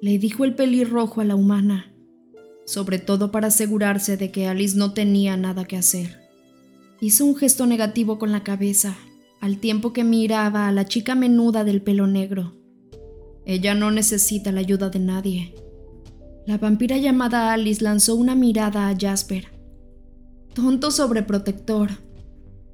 [0.00, 1.92] Le dijo el pelirrojo a la humana,
[2.64, 6.22] sobre todo para asegurarse de que Alice no tenía nada que hacer.
[7.02, 8.96] Hizo un gesto negativo con la cabeza
[9.42, 12.54] al tiempo que miraba a la chica menuda del pelo negro.
[13.44, 15.54] Ella no necesita la ayuda de nadie.
[16.46, 19.48] La vampira llamada Alice lanzó una mirada a Jasper.
[20.54, 21.90] Tonto sobreprotector,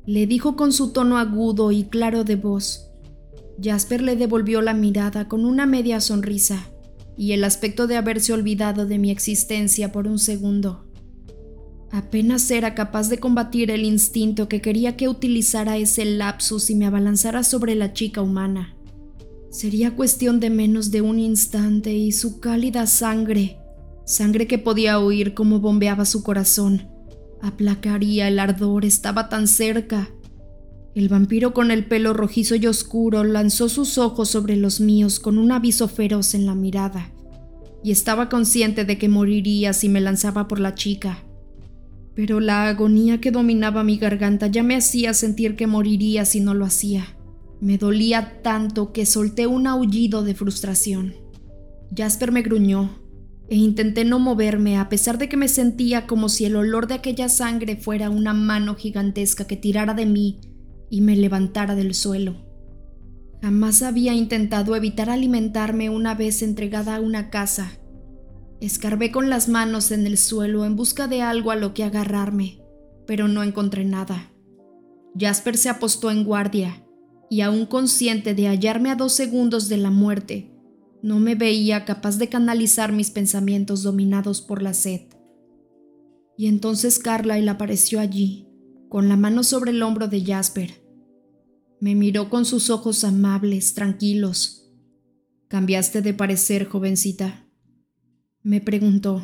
[0.07, 2.93] le dijo con su tono agudo y claro de voz.
[3.63, 6.71] Jasper le devolvió la mirada con una media sonrisa
[7.17, 10.85] y el aspecto de haberse olvidado de mi existencia por un segundo.
[11.91, 16.87] Apenas era capaz de combatir el instinto que quería que utilizara ese lapsus y me
[16.87, 18.77] abalanzara sobre la chica humana.
[19.51, 23.59] Sería cuestión de menos de un instante y su cálida sangre,
[24.05, 26.89] sangre que podía oír como bombeaba su corazón,
[27.45, 30.11] aplacaría el ardor, estaba tan cerca.
[30.95, 35.39] El vampiro con el pelo rojizo y oscuro lanzó sus ojos sobre los míos con
[35.39, 37.11] un aviso feroz en la mirada,
[37.83, 41.25] y estaba consciente de que moriría si me lanzaba por la chica
[42.15, 46.55] pero la agonía que dominaba mi garganta ya me hacía sentir que moriría si no
[46.55, 47.17] lo hacía.
[47.61, 51.15] Me dolía tanto que solté un aullido de frustración.
[51.95, 52.99] Jasper me gruñó,
[53.49, 56.95] e intenté no moverme a pesar de que me sentía como si el olor de
[56.95, 60.39] aquella sangre fuera una mano gigantesca que tirara de mí
[60.95, 62.37] y me levantara del suelo.
[63.43, 67.81] Jamás había intentado evitar alimentarme una vez entregada a una casa.
[68.61, 72.63] Escarbé con las manos en el suelo en busca de algo a lo que agarrarme,
[73.09, 74.31] pero no encontré nada.
[75.19, 76.87] Jasper se apostó en guardia,
[77.29, 80.53] y aún consciente de hallarme a dos segundos de la muerte,
[81.03, 85.01] no me veía capaz de canalizar mis pensamientos dominados por la sed.
[86.39, 88.47] Y entonces Carlyle apareció allí,
[88.89, 90.84] con la mano sobre el hombro de Jasper.
[91.85, 94.73] Me miró con sus ojos amables, tranquilos.
[95.49, 97.47] ¿Cambiaste de parecer, jovencita?
[98.43, 99.23] Me preguntó.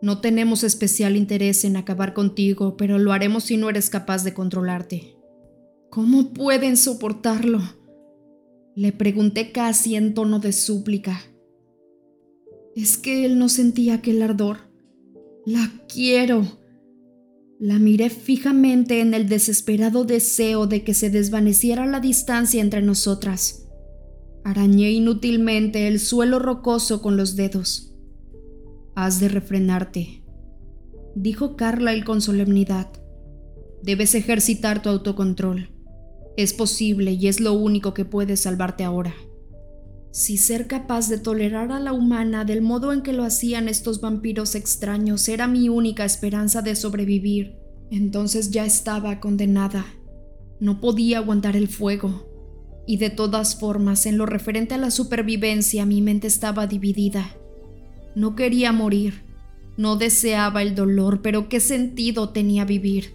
[0.00, 4.32] No tenemos especial interés en acabar contigo, pero lo haremos si no eres capaz de
[4.32, 5.18] controlarte.
[5.90, 7.60] ¿Cómo pueden soportarlo?
[8.74, 11.20] Le pregunté casi en tono de súplica.
[12.74, 14.60] Es que él no sentía aquel ardor.
[15.44, 16.59] La quiero.
[17.60, 23.68] La miré fijamente en el desesperado deseo de que se desvaneciera la distancia entre nosotras.
[24.44, 27.92] Arañé inútilmente el suelo rocoso con los dedos.
[28.94, 30.22] Has de refrenarte,
[31.14, 32.90] dijo Carlyle con solemnidad.
[33.82, 35.68] Debes ejercitar tu autocontrol.
[36.38, 39.14] Es posible y es lo único que puede salvarte ahora.
[40.12, 44.00] Si ser capaz de tolerar a la humana del modo en que lo hacían estos
[44.00, 47.54] vampiros extraños era mi única esperanza de sobrevivir,
[47.92, 49.86] entonces ya estaba condenada.
[50.58, 52.28] No podía aguantar el fuego.
[52.86, 57.36] Y de todas formas, en lo referente a la supervivencia, mi mente estaba dividida.
[58.16, 59.22] No quería morir.
[59.76, 63.14] No deseaba el dolor, pero ¿qué sentido tenía vivir?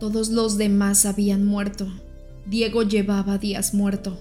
[0.00, 1.86] Todos los demás habían muerto.
[2.44, 4.18] Diego llevaba días muerto.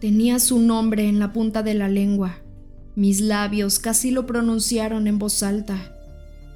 [0.00, 2.38] Tenía su nombre en la punta de la lengua.
[2.96, 5.96] Mis labios casi lo pronunciaron en voz alta.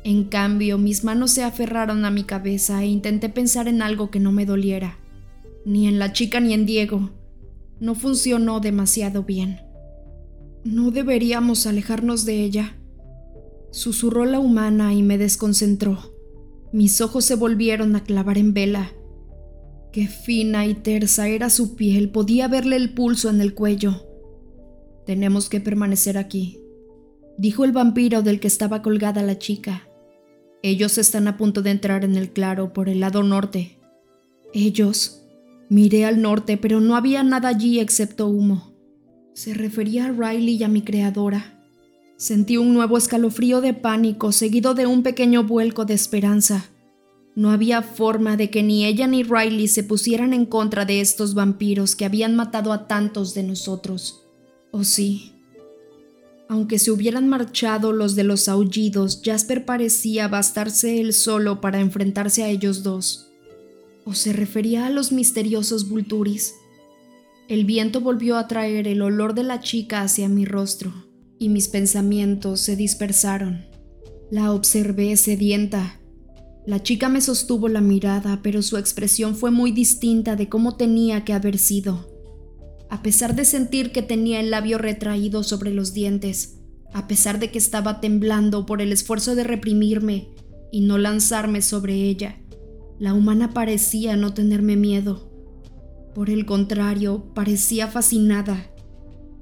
[0.05, 4.21] En cambio, mis manos se aferraron a mi cabeza e intenté pensar en algo que
[4.21, 4.99] no me doliera.
[5.65, 7.11] Ni en la chica ni en Diego.
[7.81, 9.61] No funcionó demasiado bien.
[10.63, 12.77] No deberíamos alejarnos de ella.
[13.71, 16.15] Susurró la humana y me desconcentró.
[16.73, 18.93] Mis ojos se volvieron a clavar en vela
[19.93, 24.07] Qué fina y tersa era su piel, podía verle el pulso en el cuello.
[25.05, 26.61] Tenemos que permanecer aquí,
[27.39, 29.89] dijo el vampiro del que estaba colgada la chica.
[30.63, 33.79] Ellos están a punto de entrar en el claro por el lado norte.
[34.53, 35.17] Ellos.
[35.69, 38.75] Miré al norte, pero no había nada allí excepto humo.
[39.35, 41.65] Se refería a Riley y a mi creadora.
[42.17, 46.67] Sentí un nuevo escalofrío de pánico, seguido de un pequeño vuelco de esperanza.
[47.35, 51.35] No había forma de que ni ella ni Riley se pusieran en contra de estos
[51.35, 54.23] vampiros que habían matado a tantos de nosotros.
[54.73, 55.33] ¿O sí?
[56.49, 62.43] Aunque se hubieran marchado los de los aullidos, Jasper parecía bastarse él solo para enfrentarse
[62.43, 63.29] a ellos dos.
[64.05, 66.57] ¿O se refería a los misteriosos Vulturis?
[67.47, 70.93] El viento volvió a traer el olor de la chica hacia mi rostro,
[71.39, 73.67] y mis pensamientos se dispersaron.
[74.33, 76.00] La observé sedienta,
[76.67, 81.25] la chica me sostuvo la mirada, pero su expresión fue muy distinta de cómo tenía
[81.25, 82.11] que haber sido.
[82.91, 86.59] A pesar de sentir que tenía el labio retraído sobre los dientes,
[86.93, 90.29] a pesar de que estaba temblando por el esfuerzo de reprimirme
[90.71, 92.37] y no lanzarme sobre ella,
[92.99, 95.31] la humana parecía no tenerme miedo.
[96.15, 98.71] Por el contrario, parecía fascinada.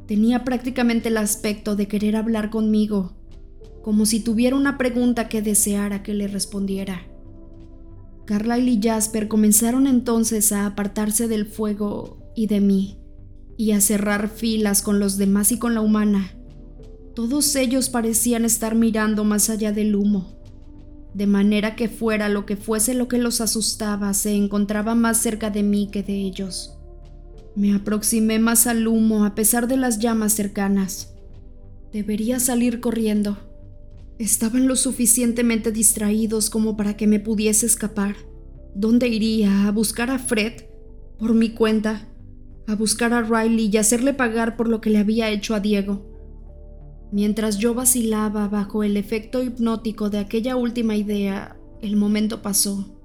[0.07, 3.18] Tenía prácticamente el aspecto de querer hablar conmigo
[3.89, 7.07] como si tuviera una pregunta que deseara que le respondiera.
[8.27, 12.99] Carlyle y Jasper comenzaron entonces a apartarse del fuego y de mí,
[13.57, 16.35] y a cerrar filas con los demás y con la humana.
[17.15, 20.39] Todos ellos parecían estar mirando más allá del humo,
[21.15, 25.49] de manera que fuera lo que fuese lo que los asustaba, se encontraba más cerca
[25.49, 26.79] de mí que de ellos.
[27.57, 31.15] Me aproximé más al humo a pesar de las llamas cercanas.
[31.91, 33.48] Debería salir corriendo
[34.19, 38.17] Estaban lo suficientemente distraídos como para que me pudiese escapar.
[38.75, 39.69] ¿Dónde iría?
[39.69, 40.65] ¿A buscar a Fred?
[41.19, 42.09] Por mi cuenta.
[42.67, 46.05] A buscar a Riley y hacerle pagar por lo que le había hecho a Diego.
[47.13, 52.99] Mientras yo vacilaba bajo el efecto hipnótico de aquella última idea, el momento pasó.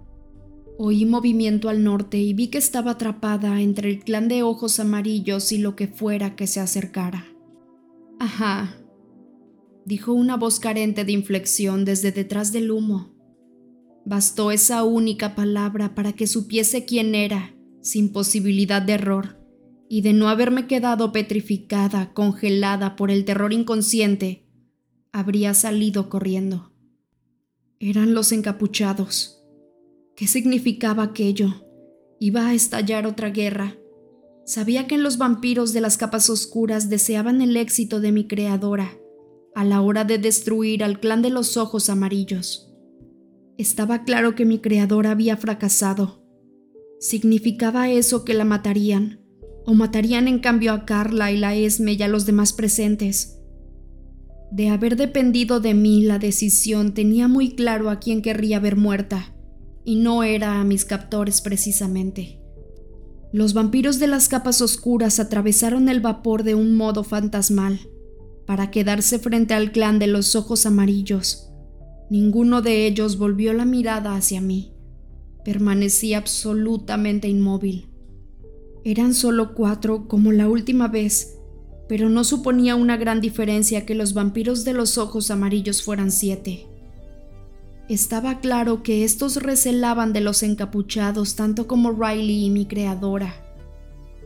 [0.77, 5.51] Oí movimiento al norte y vi que estaba atrapada entre el clan de ojos amarillos
[5.51, 7.27] y lo que fuera que se acercara.
[8.19, 8.75] Ajá,
[9.85, 13.13] dijo una voz carente de inflexión desde detrás del humo.
[14.05, 19.39] Bastó esa única palabra para que supiese quién era, sin posibilidad de error,
[19.89, 24.45] y de no haberme quedado petrificada, congelada por el terror inconsciente,
[25.11, 26.71] habría salido corriendo.
[27.79, 29.41] Eran los encapuchados.
[30.15, 31.65] ¿Qué significaba aquello?
[32.19, 33.75] Iba a estallar otra guerra.
[34.45, 38.97] Sabía que los vampiros de las capas oscuras deseaban el éxito de mi creadora
[39.55, 42.73] a la hora de destruir al clan de los ojos amarillos.
[43.57, 46.23] Estaba claro que mi creadora había fracasado.
[46.99, 49.19] ¿Significaba eso que la matarían?
[49.65, 53.39] ¿O matarían en cambio a Carla y la Esme y a los demás presentes?
[54.51, 59.35] De haber dependido de mí la decisión tenía muy claro a quién querría ver muerta,
[59.85, 62.39] y no era a mis captores precisamente.
[63.31, 67.79] Los vampiros de las capas oscuras atravesaron el vapor de un modo fantasmal,
[68.45, 71.49] para quedarse frente al clan de los ojos amarillos.
[72.09, 74.73] Ninguno de ellos volvió la mirada hacia mí.
[75.43, 77.89] Permanecí absolutamente inmóvil.
[78.83, 81.37] Eran solo cuatro como la última vez,
[81.87, 86.67] pero no suponía una gran diferencia que los vampiros de los ojos amarillos fueran siete.
[87.89, 93.42] Estaba claro que estos recelaban de los encapuchados tanto como Riley y mi creadora.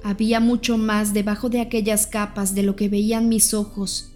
[0.07, 4.13] Había mucho más debajo de aquellas capas de lo que veían mis ojos,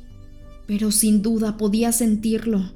[0.65, 2.71] pero sin duda podía sentirlo.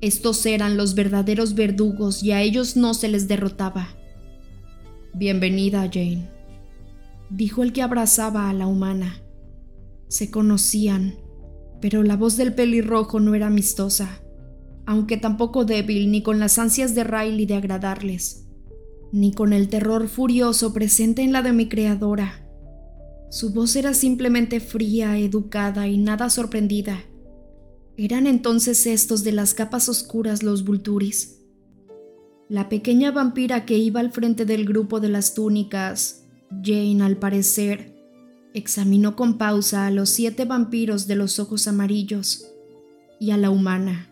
[0.00, 3.88] Estos eran los verdaderos verdugos y a ellos no se les derrotaba.
[5.12, 6.30] Bienvenida, Jane,
[7.28, 9.20] dijo el que abrazaba a la humana.
[10.08, 11.16] Se conocían,
[11.82, 14.22] pero la voz del pelirrojo no era amistosa,
[14.86, 18.46] aunque tampoco débil ni con las ansias de Riley de agradarles,
[19.12, 22.46] ni con el terror furioso presente en la de mi creadora.
[23.30, 27.00] Su voz era simplemente fría, educada y nada sorprendida.
[27.96, 31.40] ¿Eran entonces estos de las capas oscuras los Vulturis?
[32.48, 36.24] La pequeña vampira que iba al frente del grupo de las túnicas,
[36.64, 37.94] Jane al parecer,
[38.54, 42.46] examinó con pausa a los siete vampiros de los ojos amarillos
[43.20, 44.08] y a la humana,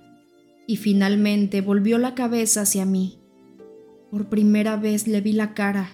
[0.68, 3.18] y finalmente volvió la cabeza hacia mí.
[4.10, 5.90] Por primera vez le vi la cara.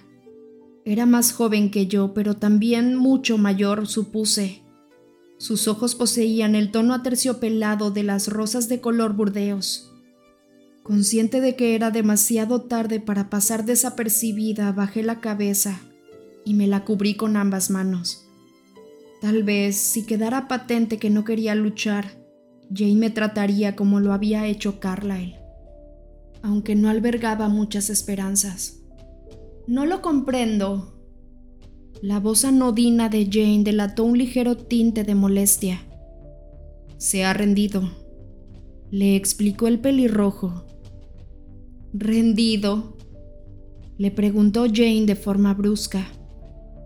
[0.85, 4.61] Era más joven que yo, pero también mucho mayor, supuse.
[5.37, 9.91] Sus ojos poseían el tono aterciopelado de las rosas de color burdeos.
[10.83, 15.81] Consciente de que era demasiado tarde para pasar desapercibida, bajé la cabeza
[16.45, 18.25] y me la cubrí con ambas manos.
[19.19, 22.23] Tal vez, si quedara patente que no quería luchar,
[22.73, 25.35] Jane me trataría como lo había hecho Carlyle,
[26.45, 28.83] aunque no albergaba muchas esperanzas.
[29.67, 30.93] No lo comprendo.
[32.01, 35.81] La voz anodina de Jane delató un ligero tinte de molestia.
[36.97, 37.89] Se ha rendido,
[38.91, 40.65] le explicó el pelirrojo.
[41.93, 42.95] ¿Rendido?
[43.97, 46.07] Le preguntó Jane de forma brusca.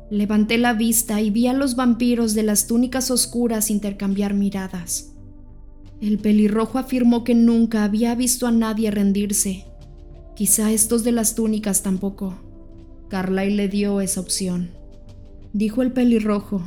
[0.09, 5.15] Levanté la vista y vi a los vampiros de las túnicas oscuras intercambiar miradas.
[6.01, 9.65] El pelirrojo afirmó que nunca había visto a nadie rendirse.
[10.35, 12.39] Quizá estos de las túnicas tampoco.
[13.09, 14.71] Carlyle le dio esa opción.
[15.51, 16.63] Dijo el pelirrojo.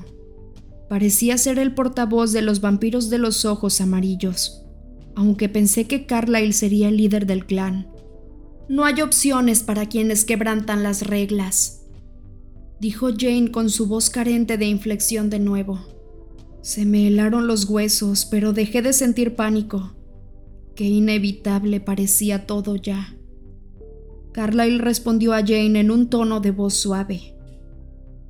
[0.91, 4.63] Parecía ser el portavoz de los vampiros de los ojos amarillos,
[5.15, 7.89] aunque pensé que Carlyle sería el líder del clan.
[8.69, 11.83] No hay opciones para quienes quebrantan las reglas,
[12.81, 15.92] dijo Jane con su voz carente de inflexión de nuevo.
[16.63, 19.95] Se me helaron los huesos, pero dejé de sentir pánico.
[20.75, 23.15] Qué inevitable parecía todo ya.
[24.33, 27.37] Carlyle respondió a Jane en un tono de voz suave.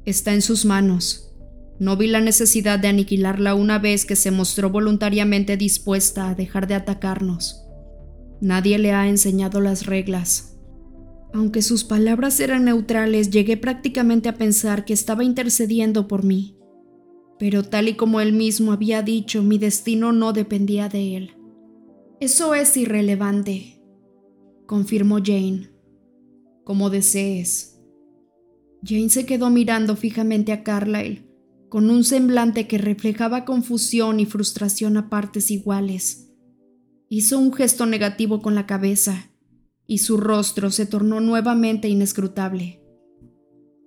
[0.05, 1.33] Está en sus manos.
[1.79, 6.67] No vi la necesidad de aniquilarla una vez que se mostró voluntariamente dispuesta a dejar
[6.67, 7.63] de atacarnos.
[8.41, 10.53] Nadie le ha enseñado las reglas,
[11.35, 16.57] aunque sus palabras eran neutrales, llegué prácticamente a pensar que estaba intercediendo por mí.
[17.43, 21.37] Pero tal y como él mismo había dicho, mi destino no dependía de él.
[22.21, 23.83] Eso es irrelevante,
[24.67, 25.73] confirmó Jane.
[26.63, 27.81] Como desees.
[28.85, 31.27] Jane se quedó mirando fijamente a Carlyle,
[31.69, 36.31] con un semblante que reflejaba confusión y frustración a partes iguales.
[37.09, 39.33] Hizo un gesto negativo con la cabeza
[39.89, 42.82] y su rostro se tornó nuevamente inescrutable.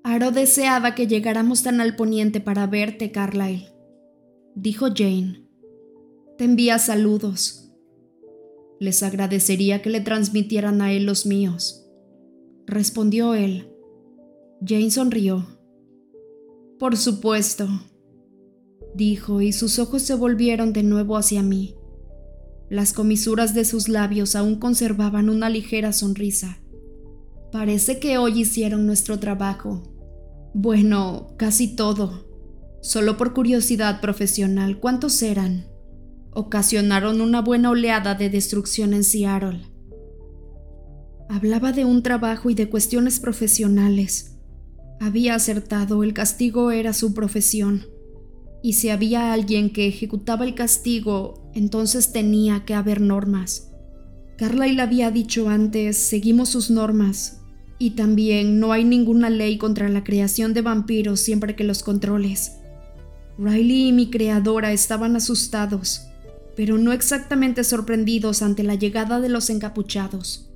[0.08, 3.74] Aro deseaba que llegáramos tan al poniente para verte, Carlyle,
[4.53, 5.43] dijo Jane.
[6.38, 7.72] Te envía saludos.
[8.80, 11.89] Les agradecería que le transmitieran a él los míos,
[12.68, 13.74] respondió él.
[14.64, 15.47] Jane sonrió.
[16.78, 17.68] Por supuesto,
[18.93, 21.74] dijo, y sus ojos se volvieron de nuevo hacia mí.
[22.70, 26.60] Las comisuras de sus labios aún conservaban una ligera sonrisa.
[27.51, 29.95] Parece que hoy hicieron nuestro trabajo.
[30.58, 32.26] Bueno, casi todo.
[32.82, 35.66] Solo por curiosidad profesional, ¿cuántos eran?
[36.32, 39.62] ocasionaron una buena oleada de destrucción en Seattle.
[41.28, 44.38] Hablaba de un trabajo y de cuestiones profesionales.
[45.01, 47.88] Había acertado, el castigo era su profesión.
[48.64, 53.74] Y si había alguien que ejecutaba el castigo, entonces tenía que haber normas.
[54.38, 57.45] Carlyle había dicho antes, seguimos sus normas.
[57.78, 62.54] Y también no hay ninguna ley contra la creación de vampiros siempre que los controles.
[63.38, 66.08] Riley y mi creadora estaban asustados,
[66.56, 70.50] pero no exactamente sorprendidos ante la llegada de los encapuchados.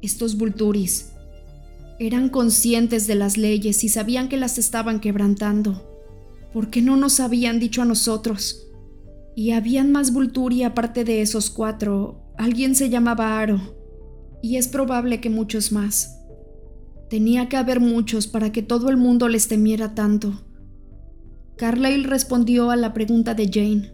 [0.00, 1.10] Estos Vulturis
[1.98, 5.86] eran conscientes de las leyes y sabían que las estaban quebrantando.
[6.52, 8.68] ¿Por qué no nos habían dicho a nosotros?
[9.36, 12.22] Y habían más Vulturi aparte de esos cuatro.
[12.38, 13.76] Alguien se llamaba Aro,
[14.42, 16.19] y es probable que muchos más.
[17.10, 20.44] Tenía que haber muchos para que todo el mundo les temiera tanto.
[21.56, 23.92] Carlyle respondió a la pregunta de Jane.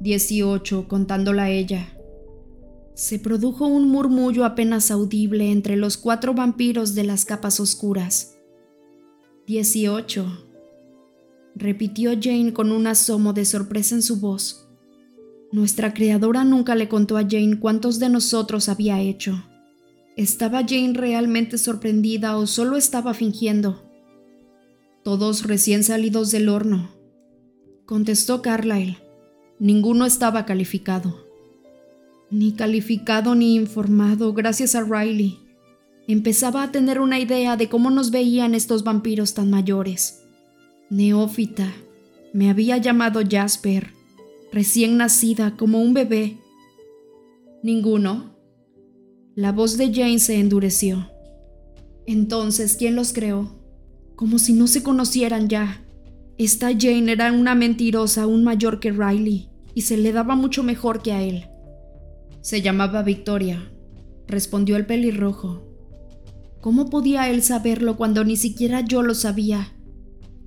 [0.00, 1.96] Dieciocho, contándola a ella.
[2.94, 8.36] Se produjo un murmullo apenas audible entre los cuatro vampiros de las capas oscuras.
[9.46, 10.26] Dieciocho,
[11.56, 14.68] repitió Jane con un asomo de sorpresa en su voz.
[15.52, 19.42] Nuestra creadora nunca le contó a Jane cuántos de nosotros había hecho.
[20.20, 23.82] ¿Estaba Jane realmente sorprendida o solo estaba fingiendo?
[25.02, 26.90] Todos recién salidos del horno,
[27.86, 28.98] contestó Carlyle.
[29.58, 31.26] Ninguno estaba calificado.
[32.30, 35.38] Ni calificado ni informado, gracias a Riley.
[36.06, 40.22] Empezaba a tener una idea de cómo nos veían estos vampiros tan mayores.
[40.90, 41.72] Neófita.
[42.34, 43.94] Me había llamado Jasper,
[44.52, 46.36] recién nacida, como un bebé.
[47.62, 48.29] Ninguno.
[49.36, 51.08] La voz de Jane se endureció.
[52.04, 53.52] Entonces, ¿quién los creó?
[54.16, 55.84] Como si no se conocieran ya.
[56.36, 61.00] Esta Jane era una mentirosa aún mayor que Riley, y se le daba mucho mejor
[61.00, 61.46] que a él.
[62.40, 63.70] Se llamaba Victoria,
[64.26, 65.62] respondió el pelirrojo.
[66.60, 69.72] ¿Cómo podía él saberlo cuando ni siquiera yo lo sabía?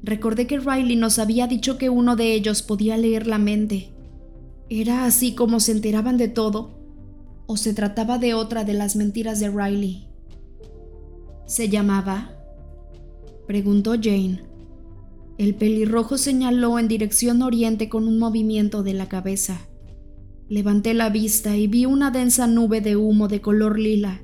[0.03, 3.93] Recordé que Riley nos había dicho que uno de ellos podía leer la mente.
[4.69, 6.82] ¿Era así como se enteraban de todo?
[7.45, 10.07] ¿O se trataba de otra de las mentiras de Riley?
[11.45, 12.31] ¿Se llamaba?
[13.47, 14.43] Preguntó Jane.
[15.37, 19.67] El pelirrojo señaló en dirección oriente con un movimiento de la cabeza.
[20.47, 24.21] Levanté la vista y vi una densa nube de humo de color lila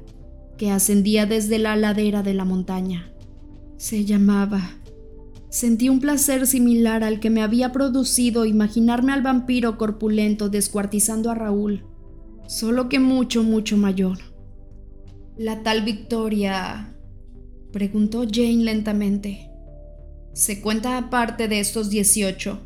[0.58, 3.12] que ascendía desde la ladera de la montaña.
[3.78, 4.62] Se llamaba.
[5.50, 11.36] Sentí un placer similar al que me había producido imaginarme al vampiro corpulento descuartizando a
[11.36, 11.84] Raúl
[12.50, 14.18] solo que mucho, mucho mayor.
[15.38, 16.98] La tal Victoria,
[17.72, 19.52] preguntó Jane lentamente,
[20.34, 22.60] ¿se cuenta aparte de estos 18?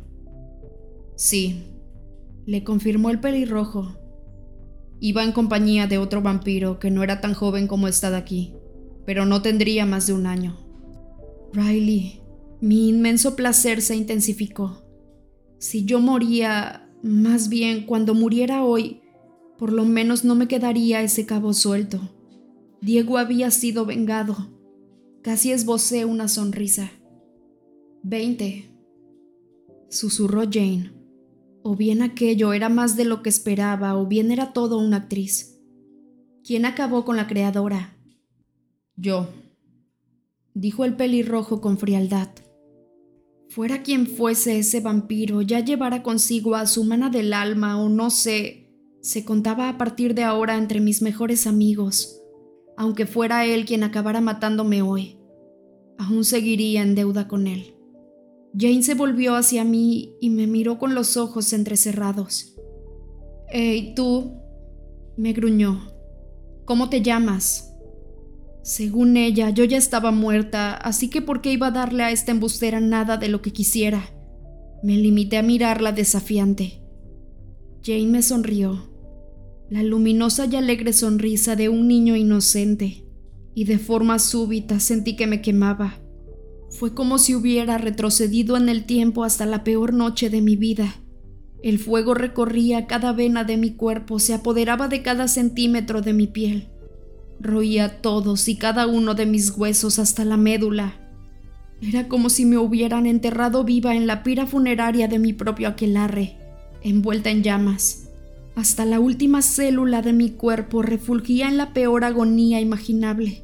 [1.16, 1.64] Sí,
[2.46, 3.98] le confirmó el pelirrojo.
[5.00, 8.54] Iba en compañía de otro vampiro que no era tan joven como está de aquí,
[9.04, 10.56] pero no tendría más de un año.
[11.52, 12.22] Riley,
[12.62, 14.82] mi inmenso placer se intensificó.
[15.58, 19.03] Si yo moría, más bien cuando muriera hoy,
[19.64, 21.98] por lo menos no me quedaría ese cabo suelto.
[22.82, 24.36] Diego había sido vengado.
[25.22, 26.90] Casi esbocé una sonrisa.
[28.02, 28.70] Veinte.
[29.88, 30.92] Susurró Jane.
[31.62, 35.58] O bien aquello era más de lo que esperaba, o bien era todo una actriz.
[36.46, 37.96] ¿Quién acabó con la creadora?
[38.96, 39.30] Yo,
[40.52, 42.28] dijo el pelirrojo con frialdad.
[43.48, 48.10] Fuera quien fuese ese vampiro, ya llevara consigo a su mana del alma o no
[48.10, 48.63] sé,
[49.04, 52.22] se contaba a partir de ahora entre mis mejores amigos.
[52.74, 55.18] Aunque fuera él quien acabara matándome hoy,
[55.98, 57.74] aún seguiría en deuda con él.
[58.58, 62.56] Jane se volvió hacia mí y me miró con los ojos entrecerrados.
[63.50, 64.40] Hey, tú,
[65.18, 65.92] me gruñó.
[66.64, 67.74] ¿Cómo te llamas?
[68.62, 72.32] Según ella, yo ya estaba muerta, así que ¿por qué iba a darle a esta
[72.32, 74.02] embustera nada de lo que quisiera?
[74.82, 76.80] Me limité a mirarla desafiante.
[77.82, 78.93] Jane me sonrió
[79.74, 83.02] la luminosa y alegre sonrisa de un niño inocente,
[83.56, 85.98] y de forma súbita sentí que me quemaba.
[86.70, 90.94] Fue como si hubiera retrocedido en el tiempo hasta la peor noche de mi vida.
[91.60, 96.28] El fuego recorría cada vena de mi cuerpo, se apoderaba de cada centímetro de mi
[96.28, 96.68] piel.
[97.40, 101.00] Roía todos y cada uno de mis huesos hasta la médula.
[101.82, 106.36] Era como si me hubieran enterrado viva en la pira funeraria de mi propio aquelarre,
[106.80, 108.03] envuelta en llamas.
[108.56, 113.42] Hasta la última célula de mi cuerpo refulgía en la peor agonía imaginable.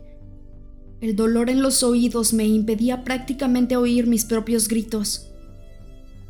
[1.00, 5.32] El dolor en los oídos me impedía prácticamente oír mis propios gritos.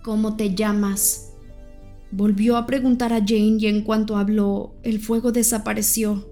[0.03, 1.33] ¿Cómo te llamas?
[2.11, 6.29] Volvió a preguntar a Jane y en cuanto habló, el fuego desapareció,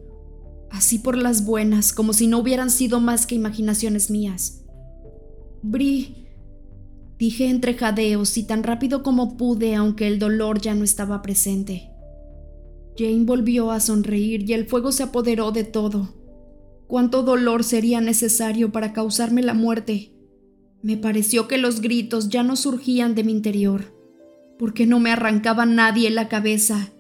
[0.71, 4.65] así por las buenas, como si no hubieran sido más que imaginaciones mías.
[5.63, 6.27] Bri,
[7.19, 11.91] dije entre jadeos y tan rápido como pude, aunque el dolor ya no estaba presente.
[12.99, 16.17] Jane volvió a sonreír y el fuego se apoderó de todo.
[16.89, 20.13] ¿Cuánto dolor sería necesario para causarme la muerte?
[20.83, 23.99] Me pareció que los gritos ya no surgían de mi interior
[24.59, 26.91] porque no me arrancaba nadie la cabeza.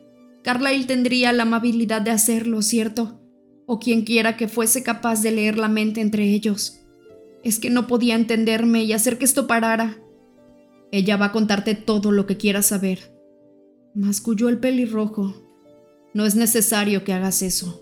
[0.42, 3.20] Carlyle tendría la amabilidad de hacerlo, ¿cierto?
[3.66, 6.80] O quien quiera que fuese capaz de leer la mente entre ellos.
[7.42, 9.98] Es que no podía entenderme y hacer que esto parara.
[10.92, 13.12] Ella va a contarte todo lo que quieras saber.
[13.94, 15.47] Masculló el pelirrojo.
[16.18, 17.80] No es necesario que hagas eso.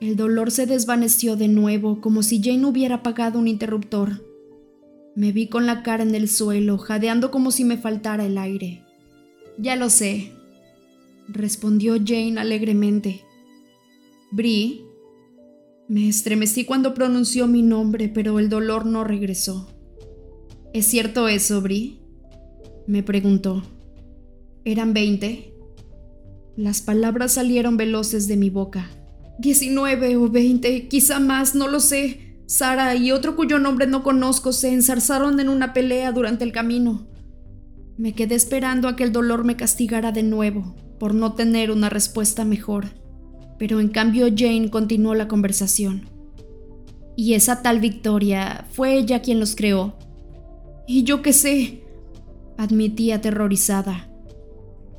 [0.00, 4.24] El dolor se desvaneció de nuevo, como si Jane hubiera apagado un interruptor.
[5.14, 8.86] Me vi con la cara en el suelo, jadeando como si me faltara el aire.
[9.58, 10.32] Ya lo sé,
[11.28, 13.26] respondió Jane alegremente.
[14.32, 14.86] Bri.
[15.86, 19.68] Me estremecí cuando pronunció mi nombre, pero el dolor no regresó.
[20.72, 22.00] ¿Es cierto eso, Bri?
[22.86, 23.62] me preguntó.
[24.64, 25.53] ¿Eran veinte?
[26.56, 28.88] Las palabras salieron veloces de mi boca.
[29.38, 32.38] Diecinueve o veinte, quizá más, no lo sé.
[32.46, 37.08] Sara y otro cuyo nombre no conozco se enzarzaron en una pelea durante el camino.
[37.96, 41.88] Me quedé esperando a que el dolor me castigara de nuevo por no tener una
[41.88, 42.86] respuesta mejor,
[43.58, 46.08] pero en cambio Jane continuó la conversación.
[47.16, 49.96] Y esa tal Victoria, fue ella quien los creó.
[50.86, 51.82] Y yo qué sé,
[52.58, 54.13] admití aterrorizada.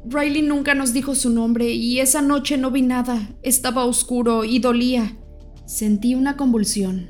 [0.07, 4.59] Riley nunca nos dijo su nombre y esa noche no vi nada, estaba oscuro y
[4.59, 5.17] dolía.
[5.65, 7.09] Sentí una convulsión.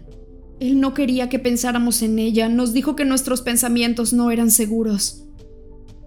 [0.61, 5.25] Él no quería que pensáramos en ella, nos dijo que nuestros pensamientos no eran seguros.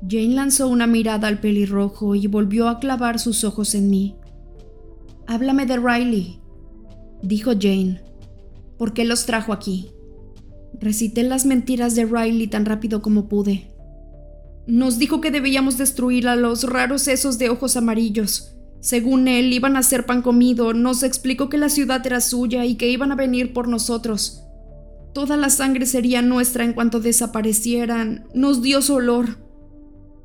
[0.09, 4.17] Jane lanzó una mirada al pelirrojo y volvió a clavar sus ojos en mí.
[5.27, 6.41] Háblame de Riley,
[7.23, 8.01] dijo Jane.
[8.79, 9.91] ¿Por qué los trajo aquí?
[10.81, 13.71] Recité las mentiras de Riley tan rápido como pude.
[14.69, 18.55] Nos dijo que debíamos destruir a los raros sesos de ojos amarillos.
[18.81, 22.75] Según él, iban a ser pan comido, nos explicó que la ciudad era suya y
[22.75, 24.45] que iban a venir por nosotros.
[25.15, 28.29] Toda la sangre sería nuestra en cuanto desaparecieran.
[28.35, 29.39] Nos dio su olor.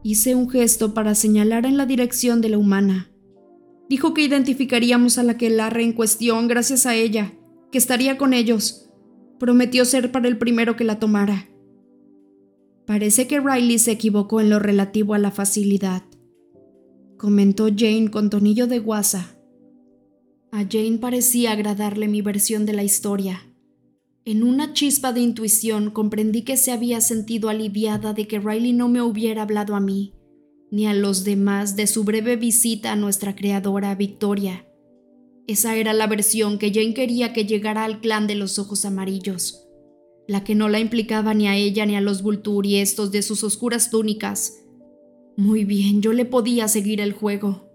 [0.04, 3.10] Hice un gesto para señalar en la dirección de la humana.
[3.88, 7.32] Dijo que identificaríamos a la que Larre en cuestión gracias a ella,
[7.72, 8.90] que estaría con ellos.
[9.40, 11.48] Prometió ser para el primero que la tomara.
[12.86, 16.04] Parece que Riley se equivocó en lo relativo a la facilidad
[17.24, 19.38] comentó Jane con tonillo de guasa.
[20.52, 23.48] A Jane parecía agradarle mi versión de la historia.
[24.26, 28.90] En una chispa de intuición comprendí que se había sentido aliviada de que Riley no
[28.90, 30.16] me hubiera hablado a mí,
[30.70, 34.68] ni a los demás de su breve visita a nuestra creadora Victoria.
[35.48, 39.63] Esa era la versión que Jane quería que llegara al clan de los ojos amarillos,
[40.28, 43.44] la que no la implicaba ni a ella ni a los Vulturi estos de sus
[43.44, 44.64] oscuras túnicas,
[45.36, 47.68] muy bien, yo le podía seguir el juego.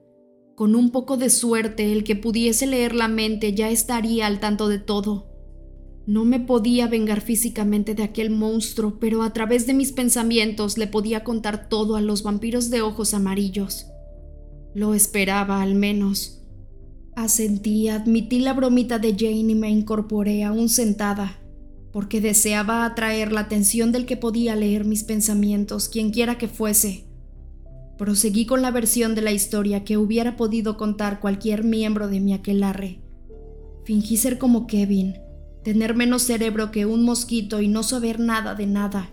[0.55, 4.69] Con un poco de suerte, el que pudiese leer la mente ya estaría al tanto
[4.69, 5.27] de todo.
[6.07, 10.87] No me podía vengar físicamente de aquel monstruo, pero a través de mis pensamientos le
[10.87, 13.87] podía contar todo a los vampiros de ojos amarillos.
[14.73, 16.45] Lo esperaba, al menos.
[17.17, 21.41] Asentí, admití la bromita de Jane y me incorporé aún sentada,
[21.93, 27.05] porque deseaba atraer la atención del que podía leer mis pensamientos, quienquiera que fuese.
[27.97, 32.33] Proseguí con la versión de la historia que hubiera podido contar cualquier miembro de mi
[32.33, 33.01] aquelarre.
[33.85, 35.17] Fingí ser como Kevin,
[35.65, 39.11] tener menos cerebro que un mosquito y no saber nada de nada.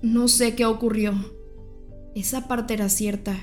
[0.00, 1.12] No sé qué ocurrió.
[2.14, 3.38] Esa parte era cierta.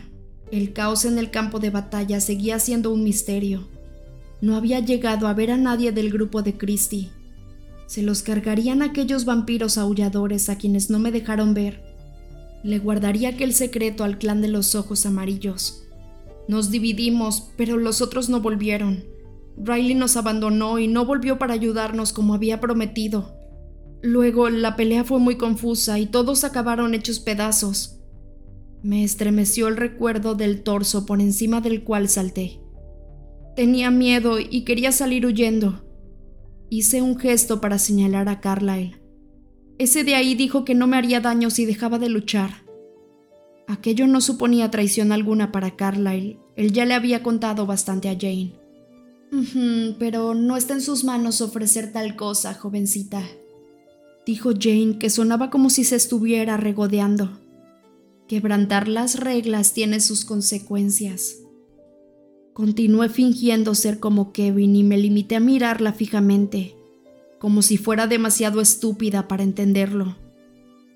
[0.51, 3.67] El caos en el campo de batalla seguía siendo un misterio.
[4.41, 7.09] No había llegado a ver a nadie del grupo de Christie.
[7.87, 11.87] Se los cargarían aquellos vampiros aulladores a quienes no me dejaron ver
[12.63, 15.83] le guardaría aquel secreto al clan de los ojos amarillos.
[16.47, 19.05] Nos dividimos, pero los otros no volvieron.
[19.57, 23.35] Riley nos abandonó y no volvió para ayudarnos como había prometido.
[24.01, 27.99] Luego la pelea fue muy confusa y todos acabaron hechos pedazos.
[28.83, 32.59] Me estremeció el recuerdo del torso por encima del cual salté.
[33.55, 35.86] Tenía miedo y quería salir huyendo.
[36.69, 39.01] Hice un gesto para señalar a Carlyle.
[39.77, 42.65] Ese de ahí dijo que no me haría daño si dejaba de luchar.
[43.67, 46.39] Aquello no suponía traición alguna para Carlyle.
[46.55, 48.53] Él ya le había contado bastante a Jane.
[49.99, 53.23] pero no está en sus manos ofrecer tal cosa, jovencita,
[54.25, 57.39] dijo Jane, que sonaba como si se estuviera regodeando.
[58.27, 61.37] Quebrantar las reglas tiene sus consecuencias.
[62.57, 66.75] Continué fingiendo ser como Kevin y me limité a mirarla fijamente,
[67.37, 70.15] como si fuera demasiado estúpida para entenderlo.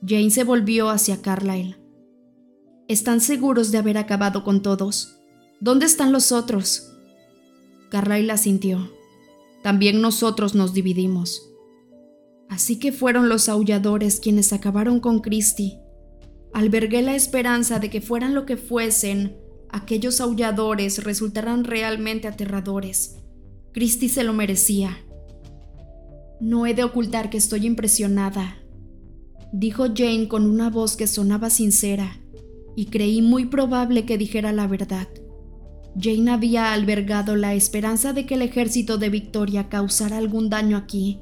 [0.03, 1.77] Jane se volvió hacia Carlyle.
[2.87, 5.19] ¿Están seguros de haber acabado con todos?
[5.59, 6.93] ¿Dónde están los otros?
[7.91, 8.91] Carlyle asintió.
[9.61, 11.47] También nosotros nos dividimos.
[12.49, 15.79] Así que fueron los aulladores quienes acabaron con Christie.
[16.53, 19.37] Albergué la esperanza de que fueran lo que fuesen,
[19.71, 23.17] aquellos aulladores resultaran realmente aterradores.
[23.73, 24.97] Christie se lo merecía.
[26.39, 28.57] No he de ocultar que estoy impresionada,
[29.53, 32.19] dijo Jane con una voz que sonaba sincera,
[32.75, 35.07] y creí muy probable que dijera la verdad.
[35.99, 41.19] Jane había albergado la esperanza de que el ejército de Victoria causara algún daño aquí,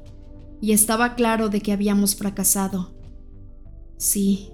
[0.60, 2.94] y estaba claro de que habíamos fracasado.
[3.96, 4.50] Sí,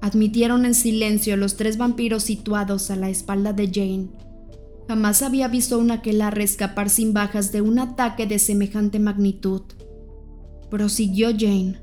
[0.00, 4.08] admitieron en silencio los tres vampiros situados a la espalda de Jane.
[4.88, 9.62] Jamás había visto un aquelarre escapar sin bajas de un ataque de semejante magnitud.
[10.70, 11.80] Prosiguió Jane.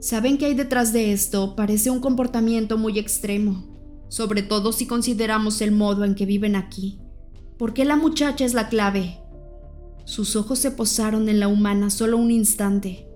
[0.00, 1.56] ¿Saben qué hay detrás de esto?
[1.56, 3.64] Parece un comportamiento muy extremo,
[4.08, 6.98] sobre todo si consideramos el modo en que viven aquí.
[7.58, 9.18] ¿Por qué la muchacha es la clave?
[10.04, 13.06] Sus ojos se posaron en la humana solo un instante.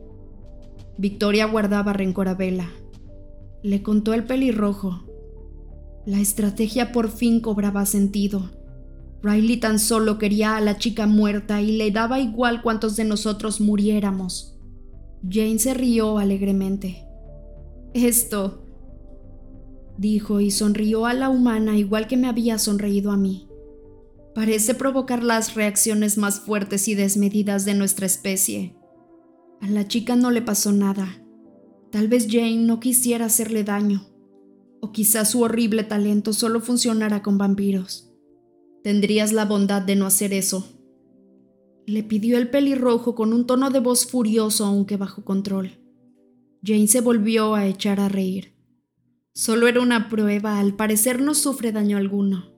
[0.97, 2.70] Victoria guardaba rencor a Vela.
[3.62, 5.05] Le contó el pelirrojo.
[6.06, 8.51] La estrategia por fin cobraba sentido.
[9.22, 13.60] Riley tan solo quería a la chica muerta y le daba igual cuantos de nosotros
[13.60, 14.56] muriéramos.
[15.28, 17.05] Jane se rió alegremente.
[17.94, 18.64] Esto,
[19.97, 23.48] dijo y sonrió a la humana igual que me había sonreído a mí.
[24.35, 28.76] Parece provocar las reacciones más fuertes y desmedidas de nuestra especie.
[29.60, 31.09] A la chica no le pasó nada.
[31.90, 34.06] Tal vez Jane no quisiera hacerle daño.
[34.81, 38.10] O quizás su horrible talento solo funcionara con vampiros.
[38.82, 40.78] Tendrías la bondad de no hacer eso,
[41.89, 45.81] le pidió el pelirrojo con un tono de voz furioso aunque bajo control.
[46.62, 48.52] Jane se volvió a echar a reír.
[49.32, 52.52] Solo era una prueba, al parecer no sufre daño alguno.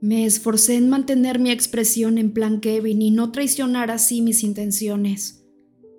[0.00, 5.43] Me esforcé en mantener mi expresión en plan Kevin y no traicionar así mis intenciones.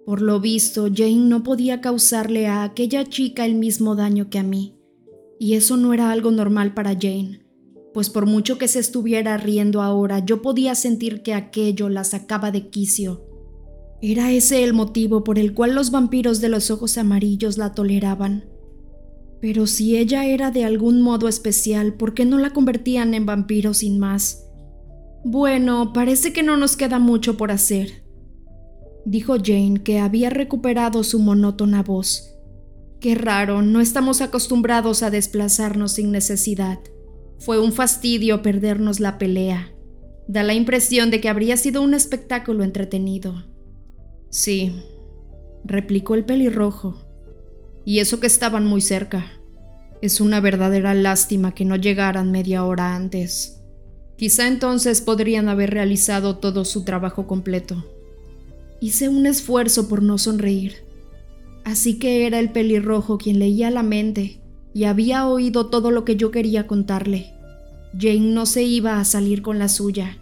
[0.06, 4.44] Por lo visto, Jane no podía causarle a aquella chica el mismo daño que a
[4.44, 4.76] mí,
[5.40, 7.46] y eso no era algo normal para Jane
[7.96, 12.52] pues por mucho que se estuviera riendo ahora, yo podía sentir que aquello la sacaba
[12.52, 13.26] de quicio.
[14.02, 18.50] Era ese el motivo por el cual los vampiros de los ojos amarillos la toleraban.
[19.40, 23.74] Pero si ella era de algún modo especial, ¿por qué no la convertían en vampiro
[23.74, 24.46] sin más?
[25.24, 28.04] Bueno, parece que no nos queda mucho por hacer,
[29.06, 32.36] dijo Jane, que había recuperado su monótona voz.
[33.00, 36.80] Qué raro, no estamos acostumbrados a desplazarnos sin necesidad.
[37.38, 39.72] Fue un fastidio perdernos la pelea.
[40.28, 43.46] Da la impresión de que habría sido un espectáculo entretenido.
[44.30, 44.82] Sí,
[45.64, 46.98] replicó el pelirrojo.
[47.86, 49.28] Y eso que estaban muy cerca.
[50.02, 53.62] Es una verdadera lástima que no llegaran media hora antes.
[54.18, 57.86] Quizá entonces podrían haber realizado todo su trabajo completo.
[58.80, 60.86] Hice un esfuerzo por no sonreír.
[61.64, 64.40] Así que era el pelirrojo quien leía la mente
[64.74, 67.34] y había oído todo lo que yo quería contarle.
[67.98, 70.18] Jane no se iba a salir con la suya.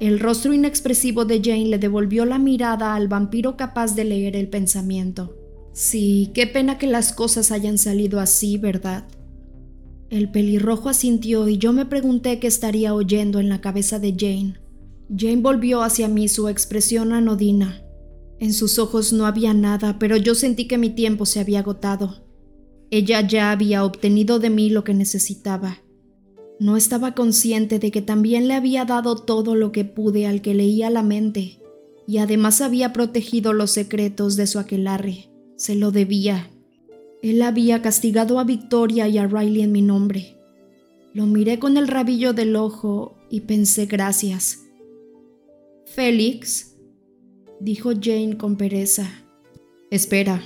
[0.00, 4.48] El rostro inexpresivo de Jane le devolvió la mirada al vampiro capaz de leer el
[4.48, 5.36] pensamiento.
[5.72, 9.06] Sí, qué pena que las cosas hayan salido así, ¿verdad?
[10.10, 14.59] El pelirrojo asintió y yo me pregunté qué estaría oyendo en la cabeza de Jane.
[15.14, 17.82] Jane volvió hacia mí su expresión anodina.
[18.38, 22.24] En sus ojos no había nada, pero yo sentí que mi tiempo se había agotado.
[22.90, 25.78] Ella ya había obtenido de mí lo que necesitaba.
[26.58, 30.54] No estaba consciente de que también le había dado todo lo que pude al que
[30.54, 31.60] leía la mente,
[32.06, 35.30] y además había protegido los secretos de su aquelarre.
[35.56, 36.50] Se lo debía.
[37.22, 40.36] Él había castigado a Victoria y a Riley en mi nombre.
[41.12, 44.69] Lo miré con el rabillo del ojo y pensé gracias.
[45.94, 46.76] Félix,
[47.58, 49.10] dijo Jane con pereza.
[49.90, 50.40] Espera,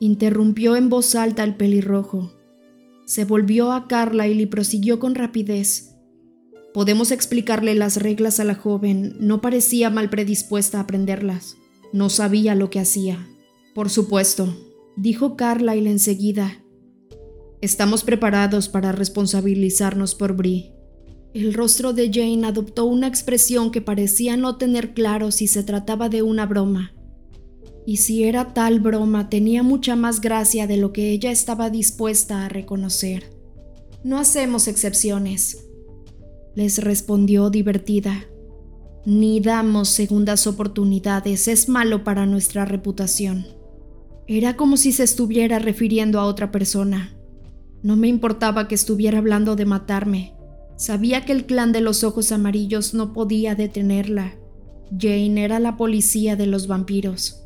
[0.00, 2.30] interrumpió en voz alta el pelirrojo.
[3.06, 5.96] Se volvió a Carla y le prosiguió con rapidez.
[6.74, 9.16] Podemos explicarle las reglas a la joven.
[9.18, 11.56] No parecía mal predispuesta a aprenderlas.
[11.94, 13.26] No sabía lo que hacía.
[13.74, 14.54] Por supuesto,
[14.94, 16.62] dijo Carla y enseguida.
[17.62, 20.73] Estamos preparados para responsabilizarnos por Brie.
[21.34, 26.08] El rostro de Jane adoptó una expresión que parecía no tener claro si se trataba
[26.08, 26.94] de una broma
[27.86, 32.44] y si era tal broma tenía mucha más gracia de lo que ella estaba dispuesta
[32.44, 33.30] a reconocer.
[34.02, 35.66] No hacemos excepciones,
[36.54, 38.24] les respondió divertida.
[39.04, 43.46] Ni damos segundas oportunidades, es malo para nuestra reputación.
[44.26, 47.14] Era como si se estuviera refiriendo a otra persona.
[47.82, 50.33] No me importaba que estuviera hablando de matarme.
[50.76, 54.34] Sabía que el clan de los ojos amarillos no podía detenerla.
[54.90, 57.44] Jane era la policía de los vampiros.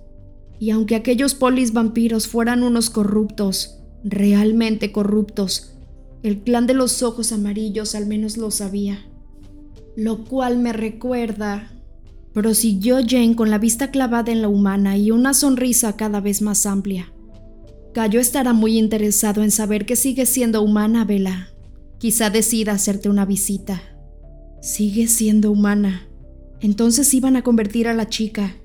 [0.59, 5.75] Y aunque aquellos polis vampiros fueran unos corruptos, realmente corruptos,
[6.23, 9.07] el clan de los ojos amarillos al menos lo sabía.
[9.97, 11.73] Lo cual me recuerda
[12.33, 16.67] prosiguió Jane con la vista clavada en la humana y una sonrisa cada vez más
[16.67, 17.13] amplia.
[17.95, 21.49] Cayo estará muy interesado en saber que sigue siendo humana, Vela.
[21.99, 23.83] Quizá decida hacerte una visita.
[24.62, 26.09] Sigue siendo humana.
[26.61, 28.57] Entonces iban a convertir a la chica.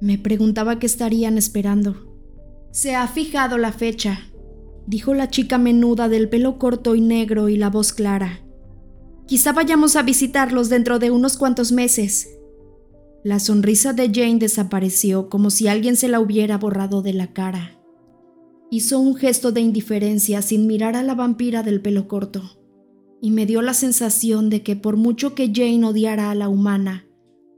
[0.00, 1.96] Me preguntaba qué estarían esperando.
[2.70, 4.30] Se ha fijado la fecha,
[4.86, 8.42] dijo la chica menuda del pelo corto y negro y la voz clara.
[9.26, 12.38] Quizá vayamos a visitarlos dentro de unos cuantos meses.
[13.24, 17.80] La sonrisa de Jane desapareció como si alguien se la hubiera borrado de la cara.
[18.70, 22.42] Hizo un gesto de indiferencia sin mirar a la vampira del pelo corto,
[23.20, 27.06] y me dio la sensación de que por mucho que Jane odiara a la humana,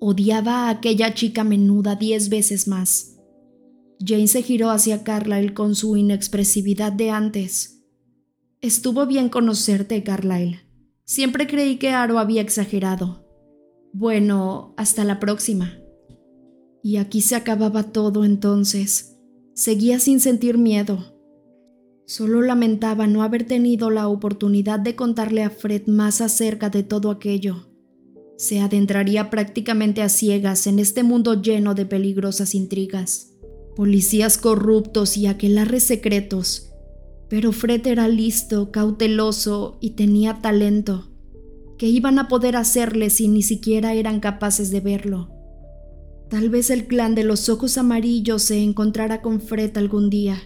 [0.00, 3.16] odiaba a aquella chica menuda diez veces más.
[4.04, 7.82] Jane se giró hacia Carlyle con su inexpresividad de antes.
[8.60, 10.60] Estuvo bien conocerte, Carlyle.
[11.04, 13.24] Siempre creí que Aro había exagerado.
[13.92, 15.78] Bueno, hasta la próxima.
[16.82, 19.16] Y aquí se acababa todo entonces.
[19.54, 21.17] Seguía sin sentir miedo.
[22.08, 27.10] Solo lamentaba no haber tenido la oportunidad de contarle a Fred más acerca de todo
[27.10, 27.68] aquello.
[28.38, 33.34] Se adentraría prácticamente a ciegas en este mundo lleno de peligrosas intrigas,
[33.76, 36.72] policías corruptos y aquelarres secretos.
[37.28, 41.10] Pero Fred era listo, cauteloso y tenía talento.
[41.76, 45.28] ¿Qué iban a poder hacerle si ni siquiera eran capaces de verlo?
[46.30, 50.40] Tal vez el clan de los ojos amarillos se encontrara con Fred algún día.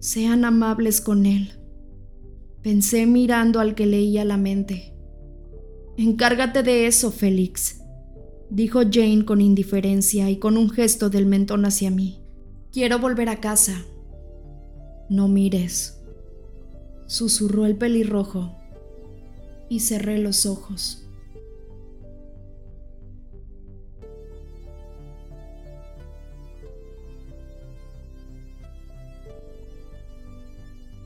[0.00, 1.52] Sean amables con él.
[2.62, 4.94] Pensé mirando al que leía la mente.
[5.96, 7.80] Encárgate de eso, Félix,
[8.48, 12.20] dijo Jane con indiferencia y con un gesto del mentón hacia mí.
[12.72, 13.84] Quiero volver a casa.
[15.10, 16.00] No mires,
[17.06, 18.54] susurró el pelirrojo
[19.68, 21.07] y cerré los ojos.